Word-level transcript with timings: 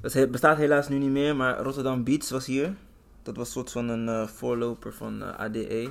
Dat 0.00 0.30
bestaat 0.30 0.56
helaas 0.56 0.88
nu 0.88 0.98
niet 0.98 1.10
meer, 1.10 1.36
maar 1.36 1.58
Rotterdam 1.58 2.04
Beats 2.04 2.30
was 2.30 2.46
hier. 2.46 2.74
Dat 3.22 3.36
was 3.36 3.46
een 3.46 3.52
soort 3.52 3.72
van 3.72 3.88
een 3.88 4.08
eh, 4.08 4.26
voorloper 4.26 4.94
van 4.94 5.22
eh, 5.22 5.38
ADE. 5.38 5.90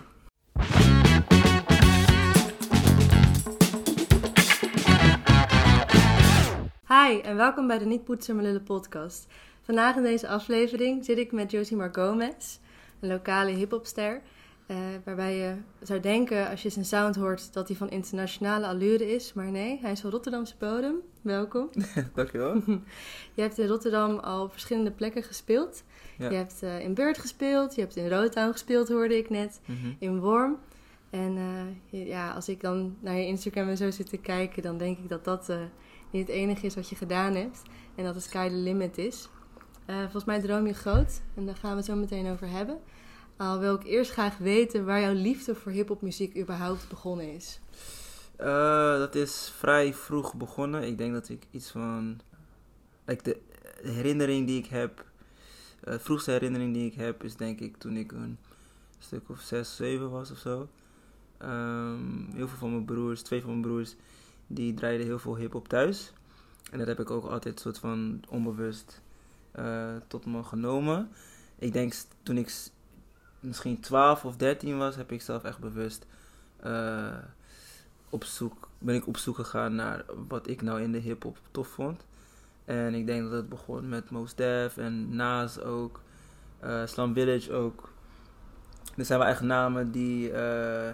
Hi 6.87 7.19
en 7.19 7.35
welkom 7.35 7.67
bij 7.67 7.77
de 7.77 7.85
Niet 7.85 8.03
Poetsen 8.03 8.35
maar 8.35 8.43
Lullen 8.43 8.63
podcast. 8.63 9.27
Vandaag 9.61 9.95
in 9.95 10.03
deze 10.03 10.27
aflevering 10.27 11.05
zit 11.05 11.17
ik 11.17 11.31
met 11.31 11.51
Josimar 11.51 11.89
Gomez, 11.91 12.57
een 12.99 13.09
lokale 13.09 13.51
hiphopster. 13.51 14.21
Eh 14.67 14.77
waarbij 15.03 15.35
je 15.35 15.55
zou 15.81 15.99
denken 15.99 16.49
als 16.49 16.61
je 16.61 16.69
zijn 16.69 16.85
sound 16.85 17.15
hoort 17.15 17.53
dat 17.53 17.67
hij 17.67 17.77
van 17.77 17.89
internationale 17.89 18.67
allure 18.67 19.13
is. 19.13 19.33
Maar 19.33 19.51
nee, 19.51 19.79
hij 19.81 19.91
is 19.91 19.99
van 19.99 20.09
Rotterdamse 20.09 20.55
bodem. 20.59 20.95
Welkom. 21.21 21.69
Dankjewel. 22.15 22.53
Je 23.35 23.41
hebt 23.41 23.57
in 23.57 23.67
Rotterdam 23.67 24.17
al 24.17 24.43
op 24.43 24.51
verschillende 24.51 24.91
plekken 24.91 25.23
gespeeld. 25.23 25.83
Ja. 26.17 26.29
Je 26.29 26.35
hebt 26.35 26.63
eh, 26.63 26.79
in 26.79 26.93
Beurt 26.93 27.17
gespeeld, 27.17 27.75
je 27.75 27.81
hebt 27.81 27.95
in 27.95 28.09
Rotown 28.09 28.51
gespeeld 28.51 28.87
hoorde 28.87 29.17
ik 29.17 29.29
net. 29.29 29.59
Mhm. 29.65 29.93
in 29.99 30.19
Worm. 30.19 30.57
En 31.09 31.37
eh, 31.91 32.07
ja, 32.07 32.31
als 32.31 32.49
ik 32.49 32.61
dan 32.61 32.95
naar 32.99 33.15
je 33.15 33.25
Instagram 33.25 33.67
en 33.67 33.77
zo 33.77 33.91
zit 33.91 34.09
te 34.09 34.17
kijken, 34.17 34.63
dan 34.63 34.77
denk 34.77 34.97
ik 34.97 35.09
dat 35.09 35.25
dat 35.25 35.51
niet 36.11 36.27
het 36.27 36.35
enige 36.35 36.65
is 36.65 36.75
wat 36.75 36.89
je 36.89 36.95
gedaan 36.95 37.35
hebt. 37.35 37.61
En 37.95 38.03
dat 38.03 38.13
de 38.13 38.19
sky 38.19 38.47
the 38.47 38.55
limit 38.55 38.97
is. 38.97 39.29
Volgens 39.85 40.25
mij 40.25 40.39
droom 40.39 40.67
je 40.67 40.73
groot 40.73 41.21
en 41.35 41.45
daar 41.45 41.55
gaan 41.55 41.71
we 41.71 41.77
het 41.77 41.85
zo 41.85 41.95
meteen 41.95 42.31
over 42.31 42.49
hebben. 42.49 42.79
Al 43.37 43.59
wil 43.59 43.75
ik 43.75 43.83
eerst 43.83 44.11
graag 44.11 44.37
weten 44.37 44.85
waar 44.85 45.01
jouw 45.01 45.13
liefde 45.13 45.55
voor 45.55 45.71
hiphopmuziek 45.71 46.37
überhaupt 46.37 46.89
begonnen 46.89 47.33
is. 47.33 47.59
Eh, 48.35 48.97
dat 48.97 49.15
is 49.15 49.51
vrij 49.57 49.93
vroeg 49.93 50.35
begonnen. 50.35 50.83
Ik 50.83 50.97
denk 50.97 51.13
dat 51.13 51.29
ik 51.29 51.43
iets 51.51 51.71
van. 51.71 52.19
Like 53.05 53.23
de 53.23 53.39
herinnering 53.81 54.47
die 54.47 54.59
ik 54.59 54.65
heb. 54.65 55.05
eh, 55.83 55.91
de 55.93 55.99
vroegste 55.99 56.31
herinnering 56.31 56.73
die 56.73 56.85
ik 56.85 56.93
heb 56.93 57.23
is 57.23 57.35
denk 57.35 57.59
ik 57.59 57.77
toen 57.77 57.97
ik 57.97 58.11
een 58.11 58.37
stuk 58.99 59.29
of 59.29 59.39
6, 59.39 59.75
7 59.75 60.09
was 60.09 60.31
of 60.31 60.37
zo. 60.37 60.67
Ehm, 61.37 62.31
heel 62.33 62.47
veel 62.47 62.57
van 62.57 62.71
mijn 62.71 62.85
broers, 62.85 63.21
twee 63.21 63.41
van 63.41 63.49
mijn 63.49 63.61
broers, 63.61 63.95
die 64.47 64.73
draaiden 64.73 65.05
heel 65.05 65.19
veel 65.19 65.35
hip-hop 65.35 65.67
thuis. 65.67 66.13
En 66.71 66.77
dat 66.77 66.87
heb 66.87 66.99
ik 66.99 67.09
ook 67.11 67.25
altijd 67.25 67.59
soort 67.59 67.79
van 67.79 68.21
onbewust 68.29 69.01
eh, 69.51 69.95
tot 70.07 70.25
me 70.25 70.43
genomen. 70.43 71.09
Ik 71.59 71.73
denk 71.73 71.93
toen 72.23 72.37
ik 72.37 72.49
misschien 73.47 73.79
12 73.79 74.25
of 74.25 74.35
13 74.35 74.77
was, 74.77 74.95
heb 74.95 75.11
ik 75.11 75.21
zelf 75.21 75.43
echt 75.43 75.59
bewust 75.59 76.05
eh, 76.57 77.17
op 78.09 78.23
zoek, 78.23 78.69
ben 78.77 78.95
ik 78.95 79.07
op 79.07 79.17
zoek 79.17 79.35
gegaan 79.35 79.75
naar 79.75 80.05
wat 80.27 80.47
ik 80.47 80.61
nou 80.61 80.81
in 80.81 80.91
de 80.91 80.97
hip-hop 80.97 81.37
tof 81.51 81.67
vond. 81.67 82.05
En 82.65 82.93
ik 82.93 83.05
denk 83.05 83.23
dat 83.23 83.31
het 83.31 83.49
begon 83.49 83.89
met 83.89 84.09
Mos 84.09 84.35
Def 84.35 84.77
en 84.77 85.15
Nas 85.15 85.59
ook, 85.59 86.01
eh 86.59 86.85
Slum 86.85 87.13
Village 87.13 87.53
ook. 87.53 87.89
Er 88.95 89.05
zijn 89.05 89.19
wel 89.19 89.27
echt 89.27 89.41
namen 89.41 89.91
die, 89.91 90.31
eh, 90.31 90.93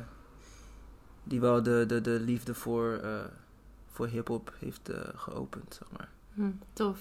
die 1.23 1.40
wel 1.40 1.64
de, 1.64 1.84
de, 1.88 2.02
de 2.02 2.20
liefde 2.20 2.54
voor, 2.54 3.02
voor 3.92 4.08
hip-hop 4.08 4.54
heeft 4.60 4.90
geopend, 5.16 5.80
zeg 5.80 5.92
maar. 5.98 6.10
Hm, 6.34 6.52
tof. 6.73 7.00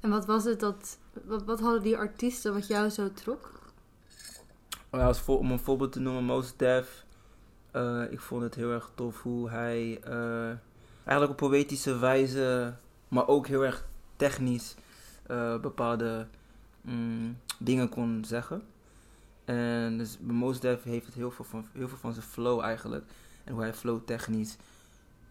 En 0.00 0.10
wat 0.10 0.26
was 0.26 0.44
het 0.44 0.60
dat, 0.60 0.98
wat, 1.24 1.44
wat 1.44 1.60
hadden 1.60 1.82
die 1.82 1.96
artiesten 1.96 2.52
wat 2.52 2.66
jou 2.66 2.88
zo 2.88 3.12
trok? 3.12 3.61
Maar 4.92 5.02
als 5.02 5.24
om 5.26 5.50
een 5.50 5.58
voorbeeld 5.58 5.92
te 5.92 6.00
noemen, 6.00 6.24
Mos 6.24 6.56
Def. 6.56 7.04
eh, 7.70 8.02
ik 8.10 8.20
vond 8.20 8.42
het 8.42 8.54
heel 8.54 8.70
erg 8.70 8.90
tof 8.94 9.22
hoe 9.22 9.50
hij 9.50 10.00
eh, 10.02 10.46
eigenlijk 11.04 11.30
op 11.30 11.36
poëtische 11.36 11.98
wijze, 11.98 12.74
maar 13.08 13.28
ook 13.28 13.46
heel 13.46 13.64
erg 13.64 13.84
technisch 14.16 14.74
eh, 15.26 15.60
bepaalde 15.60 16.26
mm, 16.80 17.36
dingen 17.58 17.88
kon 17.88 18.24
zeggen. 18.24 18.62
En 19.44 19.98
dus 19.98 20.18
bij 20.18 20.34
Mos 20.34 20.60
Def 20.60 20.82
heeft 20.82 21.06
het 21.06 21.14
heel 21.14 21.30
veel, 21.30 21.44
van, 21.44 21.66
heel 21.72 21.88
veel 21.88 21.98
van 21.98 22.12
zijn 22.12 22.26
flow 22.26 22.60
eigenlijk. 22.60 23.04
En 23.44 23.52
hoe 23.52 23.62
hij 23.62 23.74
flow 23.74 24.00
technisch 24.04 24.56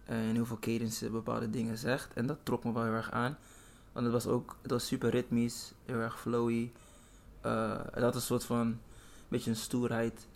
en 0.05 0.33
heel 0.33 0.45
veel 0.45 0.59
cadences 0.59 1.11
bepaalde 1.11 1.49
dingen 1.49 1.77
zegt. 1.77 2.13
En 2.13 2.27
dat 2.27 2.37
trok 2.43 2.63
me 2.63 2.73
wel 2.73 2.83
heel 2.83 2.93
erg 2.93 3.11
aan. 3.11 3.37
Want 3.91 4.05
het 4.05 4.13
was 4.13 4.27
ook 4.27 4.55
het 4.61 4.71
was 4.71 4.87
super 4.87 5.09
ritmisch, 5.09 5.73
heel 5.85 5.99
erg 5.99 6.19
flowy. 6.19 6.71
Het 7.91 8.03
had 8.03 8.15
een 8.15 8.21
soort 8.21 8.43
van 8.43 8.79
beetje 9.31 9.49
een 9.49 9.55
stoerheid. 9.55 10.27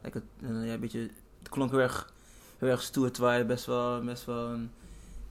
Het, 0.00 0.14
eh, 0.14 0.66
ja, 0.66 0.72
een 0.72 0.80
beetje, 0.80 1.10
het 1.38 1.48
klonk 1.48 1.70
heel 1.70 1.80
erg, 1.80 2.12
heel 2.58 2.68
erg 2.68 2.82
stoer, 2.82 3.10
terwijl 3.10 3.34
hij 3.34 3.46
best 3.46 3.66
wel, 3.66 4.04
best 4.04 4.24
wel 4.24 4.48
een, 4.48 4.70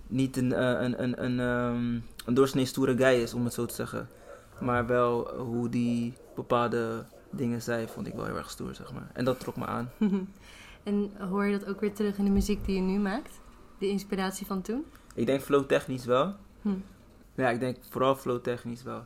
niet 0.07 0.37
een, 0.37 0.53
eh, 0.53 0.81
een, 0.81 1.03
een, 1.03 1.23
een, 1.23 1.39
ehm, 1.39 1.99
een 2.25 2.33
doorsnee 2.33 2.65
stoere 2.65 2.97
guy 2.97 3.21
is, 3.21 3.33
om 3.33 3.43
het 3.43 3.53
zo 3.53 3.65
te 3.65 3.73
zeggen. 3.73 4.09
Maar 4.59 4.87
wel 4.87 5.37
hoe 5.37 5.69
die 5.69 6.13
bepaalde 6.35 7.05
dingen 7.29 7.61
zei, 7.61 7.87
vond 7.87 8.07
ik 8.07 8.13
wel 8.13 8.25
heel 8.25 8.37
erg 8.37 8.49
stoer, 8.49 8.75
zeg 8.75 8.93
maar. 8.93 9.09
En 9.13 9.25
dat 9.25 9.39
trok 9.39 9.57
me 9.57 9.65
aan. 9.65 9.91
en 10.83 11.11
hoor 11.29 11.45
je 11.45 11.59
dat 11.59 11.67
ook 11.67 11.79
weer 11.79 11.93
terug 11.93 12.17
in 12.17 12.25
de 12.25 12.31
muziek 12.31 12.65
die 12.65 12.75
je 12.75 12.81
nu 12.81 12.99
maakt? 12.99 13.39
De 13.77 13.87
inspiratie 13.87 14.45
van 14.45 14.61
toen? 14.61 14.85
Ik 15.13 15.25
denk 15.25 15.41
flow 15.41 15.65
technisch 15.65 16.05
wel. 16.05 16.35
Hm. 16.61 16.69
Ja, 17.35 17.49
ik 17.49 17.59
denk 17.59 17.77
vooral 17.89 18.15
flow 18.15 18.41
technisch 18.41 18.83
wel. 18.83 19.05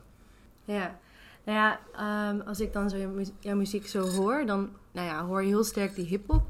Ja, 0.64 0.98
nou 1.44 1.58
ja, 1.58 1.80
ehm, 1.96 2.40
als 2.48 2.60
ik 2.60 2.72
dan 2.72 2.90
zo 2.90 2.96
jouw, 2.96 3.10
mu- 3.10 3.24
jouw 3.40 3.56
muziek 3.56 3.86
zo 3.86 4.08
hoor, 4.08 4.46
dan 4.46 4.68
nou 4.92 5.06
ja, 5.06 5.24
hoor 5.24 5.40
je 5.42 5.48
heel 5.48 5.64
sterk 5.64 5.94
die 5.94 6.04
hip-hop. 6.06 6.42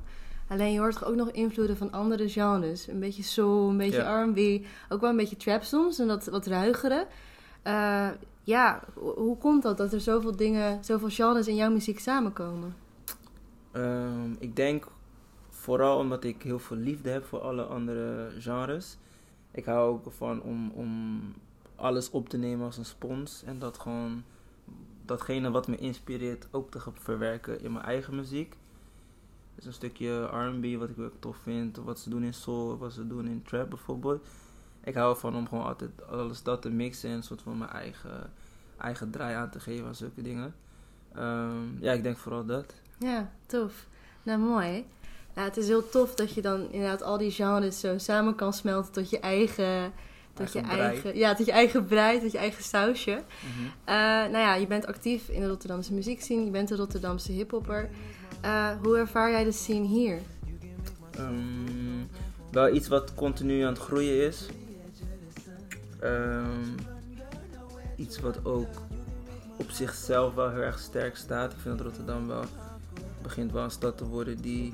Alleen 0.49 0.73
je 0.73 0.79
hoort 0.79 1.05
ook 1.05 1.15
nog 1.15 1.31
invloeden 1.31 1.77
van 1.77 1.91
andere 1.93 2.29
genres. 2.29 2.87
Een 2.89 3.01
beetje 3.01 3.23
soul, 3.23 3.69
een 3.71 3.77
beetje 3.77 3.97
Ja. 4.03 4.23
R&B, 4.25 4.67
ook 4.89 5.01
wel 5.01 5.11
een 5.11 5.17
beetje 5.17 5.37
trap 5.37 5.63
soms 5.63 5.99
en 5.99 6.07
dat 6.07 6.27
wat 6.27 6.47
ruigere. 6.47 7.07
Eh, 7.63 8.09
ja, 8.43 8.83
ho- 8.95 9.15
hoe 9.15 9.37
komt 9.39 9.63
dat 9.63 9.77
dat 9.77 9.93
er 9.93 10.01
zoveel 10.01 10.37
dingen, 10.37 10.85
zoveel 10.85 11.09
genres 11.09 11.49
in 11.49 11.55
jouw 11.55 11.71
muziek 11.71 11.99
samenkomen? 12.01 12.75
Ehm, 13.73 14.33
ik 14.39 14.57
denk 14.57 14.87
vooral 15.51 15.99
omdat 15.99 16.25
ik 16.25 16.43
heel 16.43 16.59
veel 16.59 16.77
liefde 16.77 17.11
heb 17.11 17.25
voor 17.25 17.41
alle 17.41 17.63
andere 17.63 18.29
genres. 18.39 18.97
Ik 19.51 19.65
hou 19.65 19.91
ook 19.93 20.05
ervan 20.07 20.43
om, 20.43 20.71
om 20.71 21.21
alles 21.77 22.11
op 22.11 22.29
te 22.29 22.37
nemen 22.37 22.67
als 22.67 22.77
een 22.77 22.85
spons. 22.85 23.43
En 23.47 23.59
dat 23.59 23.79
gewoon 23.79 24.23
datgene 25.05 25.51
wat 25.51 25.69
me 25.69 25.77
inspireert 25.77 26.49
ook 26.51 26.71
te 26.71 26.81
verwerken 26.93 27.61
in 27.61 27.73
mijn 27.73 27.85
eigen 27.85 28.15
muziek. 28.15 28.57
Dus 29.55 29.65
een 29.65 29.73
stukje 29.73 30.23
R&B 30.23 30.79
wat 30.79 30.89
ik 30.89 30.99
ook 30.99 31.13
tof 31.19 31.37
vind. 31.37 31.77
Wat 31.77 31.99
ze 31.99 32.11
doen 32.11 32.25
in 32.25 32.35
soul, 32.35 32.79
wat 32.79 32.93
ze 32.93 33.07
doen 33.07 33.27
in 33.27 33.43
trap 33.43 33.71
bijvoorbeeld. 33.71 34.27
Ik 34.85 34.95
hou 34.95 35.15
ervan 35.15 35.37
om 35.37 35.49
gewoon 35.49 35.65
altijd 35.65 36.07
alles 36.07 36.43
dat 36.43 36.63
te 36.63 36.71
mixen 36.71 37.11
en 37.11 37.17
een 37.17 37.23
soort 37.23 37.43
van 37.43 37.59
mijn 37.59 37.71
eigen, 37.71 38.33
eigen 38.77 39.11
draai 39.11 39.35
aan 39.35 39.51
te 39.51 39.61
geven 39.61 39.87
aan 39.87 39.95
zulke 39.95 40.23
dingen. 40.23 40.55
Ehm, 41.15 41.81
ja, 41.81 41.93
ik 41.93 42.03
denk 42.03 42.17
vooral 42.17 42.45
dat. 42.45 42.75
Ja, 42.99 43.31
tof. 43.47 43.87
Nou, 44.23 44.39
mooi. 44.39 44.85
Nou, 45.35 45.49
het 45.49 45.57
is 45.57 45.69
heel 45.69 45.89
tof 45.89 46.15
dat 46.15 46.33
je 46.33 46.43
dan 46.43 46.71
inderdaad 46.71 47.03
al 47.03 47.19
die 47.19 47.31
genres 47.31 47.81
zo 47.81 47.99
samen 47.99 48.35
kan 48.35 48.53
smelten 48.53 48.93
tot 48.93 49.11
je 49.11 49.21
eigen... 49.21 49.93
Tot 50.35 50.55
Eigen 50.55 50.61
je 50.61 50.67
brei. 50.67 50.81
eigen, 50.81 51.17
ja, 51.17 51.35
tot 51.35 51.47
je 51.47 51.53
eigen 51.53 51.85
brei, 51.85 52.21
tot 52.21 52.33
je 52.33 52.39
eigen 52.39 52.65
sausje. 52.65 53.11
Mhm. 53.11 53.65
Eh, 53.85 53.95
nou 53.95 54.39
ja, 54.39 54.55
je 54.55 54.67
bent 54.67 54.87
actief 54.87 55.29
in 55.29 55.41
de 55.41 55.49
Rotterdamse 55.49 55.95
muziekscene. 55.95 56.45
Je 56.45 56.51
bent 56.51 56.71
een 56.71 56.77
Rotterdamse 56.77 57.33
hiphopper. 57.33 57.91
Eh 58.41 58.71
hoe 58.83 58.99
ervaar 58.99 59.31
jij 59.31 59.45
de 59.45 59.53
scene 59.53 59.87
hier? 59.87 60.19
Ehm, 61.11 62.05
wel 62.51 62.75
iets 62.75 62.89
wat 62.89 63.15
continu 63.15 63.63
aan 63.63 63.73
het 63.73 63.83
groeien 63.83 64.27
is. 64.27 64.47
Ehm, 66.01 66.77
iets 67.97 68.21
wat 68.21 68.45
ook 68.45 68.69
op 69.57 69.71
zichzelf 69.71 70.35
wel 70.35 70.51
heel 70.51 70.61
erg 70.61 70.79
sterk 70.79 71.17
staat. 71.17 71.53
Ik 71.53 71.59
vind 71.59 71.79
dat 71.79 71.87
Rotterdam 71.87 72.27
wel 72.27 72.45
begint 73.23 73.53
wel 73.53 73.65
een 73.65 73.71
stad 73.71 73.97
te 73.97 74.07
worden 74.07 74.37
die 74.37 74.73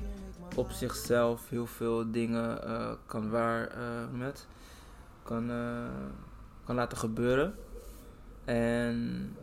op 0.55 0.71
zichzelf 0.71 1.49
heel 1.49 1.67
veel 1.67 2.11
dingen 2.11 2.65
eh, 2.65 2.91
kan 3.07 3.31
waar 3.31 3.71
met 4.13 4.47
kan, 5.29 5.51
eh, 5.51 5.85
kan 6.65 6.75
laten 6.75 6.99
gebeuren. 6.99 7.55
En 8.45 9.37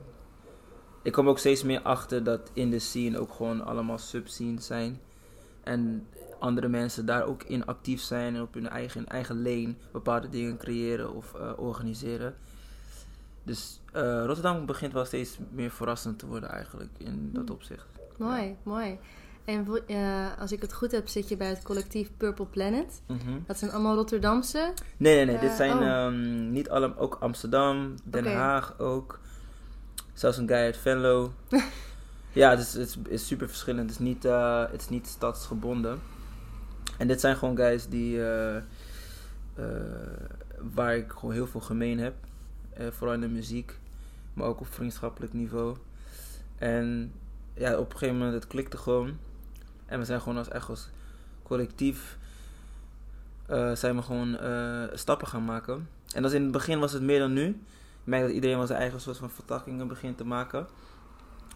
ik 1.01 1.11
kom 1.11 1.29
ook 1.29 1.39
steeds 1.39 1.63
meer 1.63 1.81
achter 1.81 2.23
dat 2.23 2.51
in 2.53 2.69
de 2.69 2.79
scene 2.79 3.19
ook 3.19 3.33
gewoon 3.33 3.65
allemaal 3.65 3.97
subscenes 3.97 4.65
zijn. 4.65 4.99
En 5.63 6.07
andere 6.39 6.67
mensen 6.67 7.05
daar 7.05 7.25
ook 7.25 7.43
in 7.43 7.65
actief 7.65 8.01
zijn 8.01 8.35
en 8.35 8.41
op 8.41 8.53
hun 8.53 8.69
eigen, 8.69 9.07
eigen 9.07 9.35
lane 9.35 9.75
bepaalde 9.91 10.29
dingen 10.29 10.57
creëren 10.57 11.13
of 11.13 11.33
eh, 11.33 11.51
organiseren. 11.57 12.35
Dus 13.43 13.81
eh, 13.91 14.23
Rotterdam 14.25 14.65
begint 14.65 14.93
wel 14.93 15.05
steeds 15.05 15.38
meer 15.51 15.71
verrassend 15.71 16.19
te 16.19 16.27
worden 16.27 16.49
eigenlijk 16.49 16.91
in 16.97 17.29
dat 17.33 17.49
opzicht. 17.49 17.88
Mooi, 18.17 18.55
mooi. 18.63 18.99
En 19.45 19.68
eh, 19.88 20.39
als 20.39 20.51
ik 20.51 20.62
het 20.62 20.74
goed 20.74 20.92
heb, 20.92 21.07
zit 21.07 21.30
je 21.30 21.38
bij 21.38 21.50
het 21.50 21.63
collectief 21.63 22.09
Purple 22.18 22.45
Planet. 22.45 23.01
Mhm. 23.07 23.39
Dat 23.47 23.57
zijn 23.57 23.71
allemaal 23.71 23.95
Rotterdamse. 23.95 24.74
Nee, 24.97 25.15
nee, 25.15 25.25
nee. 25.25 25.36
Eh, 25.36 25.42
dit 25.42 25.51
zijn 25.51 25.77
oh. 25.77 25.88
ehm, 25.88 26.51
niet 26.51 26.69
alle, 26.69 26.97
ook 26.97 27.18
Amsterdam, 27.19 27.95
Den. 28.03 28.33
Haag 28.33 28.80
ook. 28.80 29.19
Zelfs 30.13 30.38
een 30.38 30.47
guy 30.47 30.57
uit 30.57 30.77
Venlo. 30.77 31.33
ja, 32.31 32.50
het 32.50 32.59
is, 32.59 32.74
het 32.74 32.88
is, 32.88 32.97
is 33.07 33.27
super 33.27 33.47
verschillend. 33.47 33.89
Het 33.89 34.00
is 34.00 34.06
niet, 34.06 34.25
eh, 34.25 34.71
het 34.71 34.81
is 34.81 34.89
niet 34.89 35.07
stadsgebonden. 35.07 36.00
En 36.98 37.07
dit 37.07 37.19
zijn 37.19 37.36
gewoon 37.36 37.56
guys 37.56 37.88
die, 37.88 38.24
eh, 38.24 38.56
eh, 38.56 38.63
waar 40.74 40.95
ik 40.95 41.12
gewoon 41.12 41.33
heel 41.33 41.48
veel 41.48 41.62
gemeen 41.62 42.00
heb. 42.00 42.13
Eh, 42.74 42.88
vooral 42.91 43.15
in 43.15 43.21
de 43.21 43.27
muziek. 43.27 43.80
maar 44.33 44.48
ook 44.48 44.59
op 44.59 44.68
vriendschappelijk 44.68 45.33
niveau. 45.33 45.75
En 46.57 47.13
ja, 47.53 47.77
op 47.77 47.91
een 47.91 47.98
gegeven 47.98 48.18
moment 48.18 48.33
het 48.33 48.48
klikte 48.48 48.77
gewoon. 48.77 49.18
En 49.85 49.99
we 49.99 50.05
zijn 50.05 50.21
gewoon 50.21 50.37
als 50.37 50.49
echt 50.49 50.69
als 50.69 50.89
collectief 51.43 52.17
eh, 53.45 53.75
zijn 53.75 53.95
we 53.95 54.01
gewoon 54.01 54.37
eh, 54.37 54.83
stappen 54.93 55.27
gaan 55.27 55.45
maken. 55.45 55.89
En 56.13 56.21
dat 56.21 56.33
in 56.33 56.43
het 56.43 56.51
begin 56.51 56.79
was 56.79 56.91
het 56.91 57.01
meer 57.01 57.19
dan 57.19 57.33
nu. 57.33 57.47
Ik 57.47 58.11
merk 58.11 58.23
dat 58.23 58.31
iedereen 58.31 58.57
wel 58.57 58.67
zijn 58.67 58.79
eigen 58.79 59.01
soort 59.01 59.17
van 59.17 59.29
vertakkingen 59.29 59.87
begint 59.87 60.17
te 60.17 60.25
maken. 60.25 60.67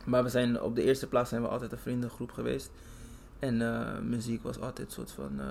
Maar 0.06 0.24
we 0.24 0.30
zijn 0.30 0.62
op 0.62 0.76
de 0.76 0.84
eerste 0.84 1.08
plaats 1.08 1.30
zijn 1.30 1.42
we 1.42 1.48
altijd 1.48 1.72
een 1.72 1.78
vriendengroep 1.78 2.32
geweest. 2.32 2.72
En 3.40 3.62
eh, 3.62 4.00
muziek 4.00 4.44
was 4.44 4.60
altijd 4.60 4.88
een 4.88 4.94
soort 4.94 5.12
van 5.12 5.42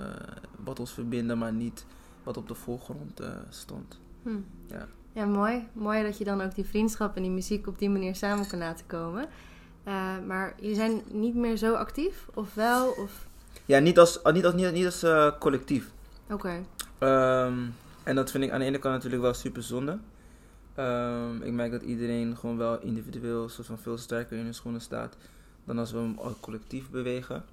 wat 0.63 0.79
ons 0.79 0.91
verbinden, 0.91 1.37
maar 1.37 1.53
niet 1.53 1.85
wat 2.23 2.37
op 2.37 2.47
de 2.47 2.55
voorgrond 2.55 3.21
stond. 3.49 3.99
Hm. 4.23 4.29
Ja. 4.67 4.87
ja, 5.13 5.25
mooi. 5.25 5.67
Mooi 5.73 6.03
dat 6.03 6.17
je 6.17 6.23
dan 6.23 6.41
ook 6.41 6.55
die 6.55 6.65
vriendschap 6.65 7.15
en 7.15 7.21
die 7.21 7.31
muziek 7.31 7.67
op 7.67 7.79
die 7.79 7.89
manier 7.89 8.15
samen 8.15 8.47
kan 8.47 8.59
laten 8.59 8.85
komen. 8.85 9.27
Maar 10.27 10.53
jullie 10.59 10.75
zijn 10.75 11.01
niet 11.11 11.35
meer 11.35 11.57
zo 11.57 11.73
actief, 11.73 12.25
of 12.33 12.53
wel? 12.53 12.89
Of... 12.89 13.27
Ja, 13.65 13.79
niet 13.79 13.99
als, 13.99 14.19
niet 14.23 14.45
als, 14.45 14.53
niet, 14.53 14.71
niet 14.71 14.85
als 14.85 15.05
collectief. 15.39 15.91
Oké. 16.29 16.63
Ehm, 16.97 17.57
en 18.03 18.15
dat 18.15 18.31
vind 18.31 18.43
ik 18.43 18.51
aan 18.51 18.59
de 18.59 18.65
ene 18.65 18.79
kant 18.79 18.93
natuurlijk 18.93 19.21
wel 19.21 19.33
super 19.33 19.63
zonde. 19.63 19.97
Ehm, 20.75 21.41
ik 21.41 21.51
merk 21.51 21.71
dat 21.71 21.81
iedereen 21.81 22.37
gewoon 22.37 22.57
wel 22.57 22.79
individueel 22.81 23.49
soort 23.49 23.67
van 23.67 23.77
veel 23.77 23.97
sterker 23.97 24.37
in 24.37 24.43
hun 24.43 24.53
schoenen 24.53 24.81
staat 24.81 25.17
dan 25.63 25.77
als 25.77 25.91
we 25.91 25.97
hem 25.97 26.17
collectief 26.39 26.89
bewegen. 26.89 27.43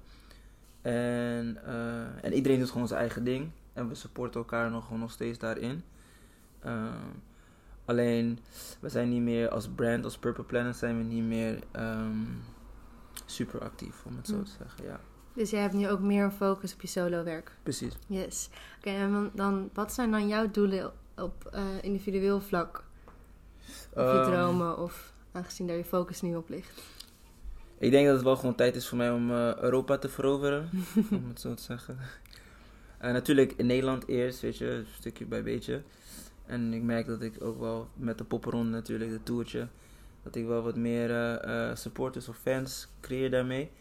En, 0.81 1.57
uh, 1.67 2.23
en 2.23 2.33
iedereen 2.33 2.59
doet 2.59 2.69
gewoon 2.71 2.87
zijn 2.87 2.99
eigen 2.99 3.23
ding. 3.23 3.49
En 3.73 3.87
we 3.87 3.95
supporten 3.95 4.39
elkaar 4.39 4.71
nog, 4.71 4.83
gewoon 4.83 4.99
nog 4.99 5.11
steeds 5.11 5.37
daarin. 5.37 5.83
Ehm, 6.59 7.11
alleen, 7.87 8.39
we 8.79 8.89
zijn 8.89 9.09
niet 9.09 9.21
meer 9.21 9.49
als 9.49 9.67
brand, 9.75 10.03
als 10.03 10.17
Purple 10.17 10.43
Planet, 10.43 10.75
zijn 10.75 10.97
we 10.97 11.03
niet 11.03 11.23
meer 11.23 11.59
super 13.25 13.61
actief, 13.61 14.05
om 14.05 14.15
het 14.17 14.27
zo 14.27 14.35
hm. 14.35 14.43
te 14.43 14.51
zeggen. 14.57 14.83
Ja. 14.83 14.99
Dus 15.33 15.49
jij 15.49 15.61
hebt 15.61 15.73
nu 15.73 15.89
ook 15.89 15.99
meer 15.99 16.31
focus 16.31 16.73
op 16.73 16.81
je 16.81 16.87
solo 16.87 17.23
werk. 17.23 17.51
Precies. 17.63 17.97
Yes. 18.07 18.49
Oké, 18.77 18.89
en 18.89 19.31
dan, 19.33 19.69
wat 19.73 19.93
zijn 19.93 20.11
dan 20.11 20.27
jouw 20.27 20.51
doelen 20.51 20.91
op 21.15 21.49
uh, 21.53 21.61
individueel 21.81 22.41
vlak? 22.41 22.83
Of 23.93 24.03
je 24.03 24.19
ehm. 24.19 24.31
dromen, 24.31 24.77
of 24.77 25.13
aangezien 25.31 25.67
daar 25.67 25.75
je 25.75 25.85
focus 25.85 26.21
nu 26.21 26.35
op 26.35 26.49
ligt? 26.49 26.81
Ik 27.77 27.91
denk 27.91 28.05
dat 28.05 28.15
het 28.15 28.23
wel 28.23 28.35
gewoon 28.35 28.55
tijd 28.55 28.75
is 28.75 28.87
voor 28.87 28.97
mij 28.97 29.11
om 29.11 29.31
uh, 29.31 29.55
Europa 29.55 29.97
te 29.97 30.09
veroveren, 30.09 30.69
om 31.11 31.27
het 31.27 31.41
zo 31.41 31.53
te 31.53 31.63
zeggen. 31.63 31.97
Uh, 33.01 33.11
natuurlijk 33.11 33.53
in 33.57 33.65
Nederland 33.65 34.07
eerst, 34.07 34.39
weet 34.39 34.57
je, 34.57 34.83
stukje 34.93 35.25
bij 35.25 35.43
beetje. 35.43 35.81
En 36.47 36.73
ik 36.73 36.81
merk 36.81 37.05
dat 37.05 37.21
ik 37.21 37.43
ook 37.43 37.59
wel 37.59 37.87
met 37.93 38.17
de 38.17 38.23
popperonde 38.23 38.71
natuurlijk, 38.71 39.11
de 39.11 39.23
toertje, 39.23 39.67
dat 40.23 40.35
ik 40.35 40.45
wel 40.45 40.61
wat 40.61 40.75
meer 40.75 41.41
supporters 41.73 42.27
of 42.27 42.37
fans 42.37 42.87
creëer 43.01 43.31
daarmee. 43.31 43.71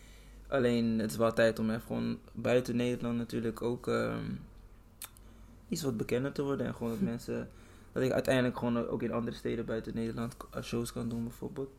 Alleen 0.48 0.98
het 0.98 1.10
is 1.10 1.16
wel 1.16 1.32
tijd 1.32 1.58
om 1.58 1.70
even 1.70 1.82
gewoon 1.82 2.18
buiten 2.32 2.76
Nederland 2.76 3.16
natuurlijk 3.16 3.62
ook 3.62 3.86
uh, 3.86 4.14
iets 5.68 5.82
wat 5.82 5.96
bekender 5.96 6.32
te 6.32 6.42
worden. 6.42 6.66
En 6.66 6.74
gewoon 6.74 6.92
dat 6.92 7.00
mensen, 7.10 7.48
dat 7.92 8.02
ik 8.02 8.12
uiteindelijk 8.12 8.58
gewoon 8.58 8.88
ook 8.88 9.02
in 9.02 9.12
andere 9.12 9.36
steden 9.36 9.64
buiten 9.64 9.94
Nederland 9.94 10.36
shows 10.62 10.92
kan 10.92 11.08
doen 11.08 11.22
bijvoorbeeld. 11.22 11.70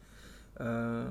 Uh, 0.62 1.04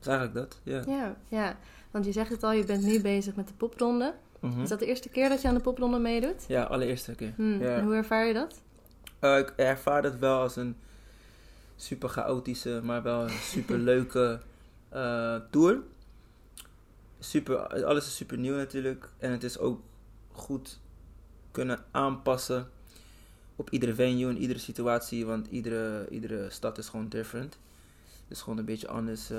is 0.00 0.06
eigenlijk 0.06 0.38
dat, 0.38 0.60
ja. 0.62 0.82
Ja, 0.86 1.16
ja, 1.28 1.56
want 1.90 2.04
je 2.04 2.12
zegt 2.12 2.30
het 2.30 2.42
al, 2.42 2.52
je 2.52 2.64
bent 2.64 2.82
nu 2.82 3.00
bezig 3.00 3.36
met 3.36 3.48
de 3.48 3.54
popronde. 3.54 4.14
Mhm. 4.40 4.60
Is 4.60 4.68
dat 4.68 4.78
de 4.78 4.86
eerste 4.86 5.08
keer 5.08 5.28
dat 5.28 5.42
je 5.42 5.48
aan 5.48 5.54
de 5.54 5.60
popronde 5.60 5.98
meedoet? 5.98 6.44
Ja, 6.48 6.62
allereerste 6.62 7.14
keer. 7.14 7.32
Hmm. 7.36 7.60
Ja. 7.60 7.76
En 7.76 7.84
hoe 7.84 7.94
ervaar 7.94 8.26
je 8.26 8.32
dat? 8.32 8.62
Uh, 9.20 9.38
ik 9.38 9.52
ervaar 9.56 10.02
het 10.02 10.18
wel 10.18 10.40
als 10.40 10.56
een 10.56 10.76
super 11.76 12.08
chaotische, 12.08 12.80
maar 12.82 13.02
wel 13.02 13.22
een 13.22 13.38
super 13.38 13.78
leuke 13.90 14.40
uh, 14.92 15.36
tour 15.50 15.82
super, 17.18 17.84
alles 17.84 18.06
is 18.06 18.16
super 18.16 18.38
nieuw 18.38 18.54
natuurlijk. 18.54 19.08
En 19.18 19.30
het 19.30 19.44
is 19.44 19.58
ook 19.58 19.80
goed 20.32 20.80
kunnen 21.50 21.84
aanpassen 21.90 22.70
op 23.56 23.70
iedere 23.70 23.94
venue 23.94 24.28
en 24.28 24.38
iedere 24.38 24.58
situatie. 24.58 25.26
Want 25.26 25.46
iedere, 25.46 26.08
iedere 26.10 26.50
stad 26.50 26.78
is 26.78 26.88
gewoon 26.88 27.08
different. 27.08 27.58
Dus 28.28 28.40
gewoon 28.42 28.58
een 28.58 28.64
beetje 28.64 28.88
anders, 28.88 29.30
uh, 29.30 29.38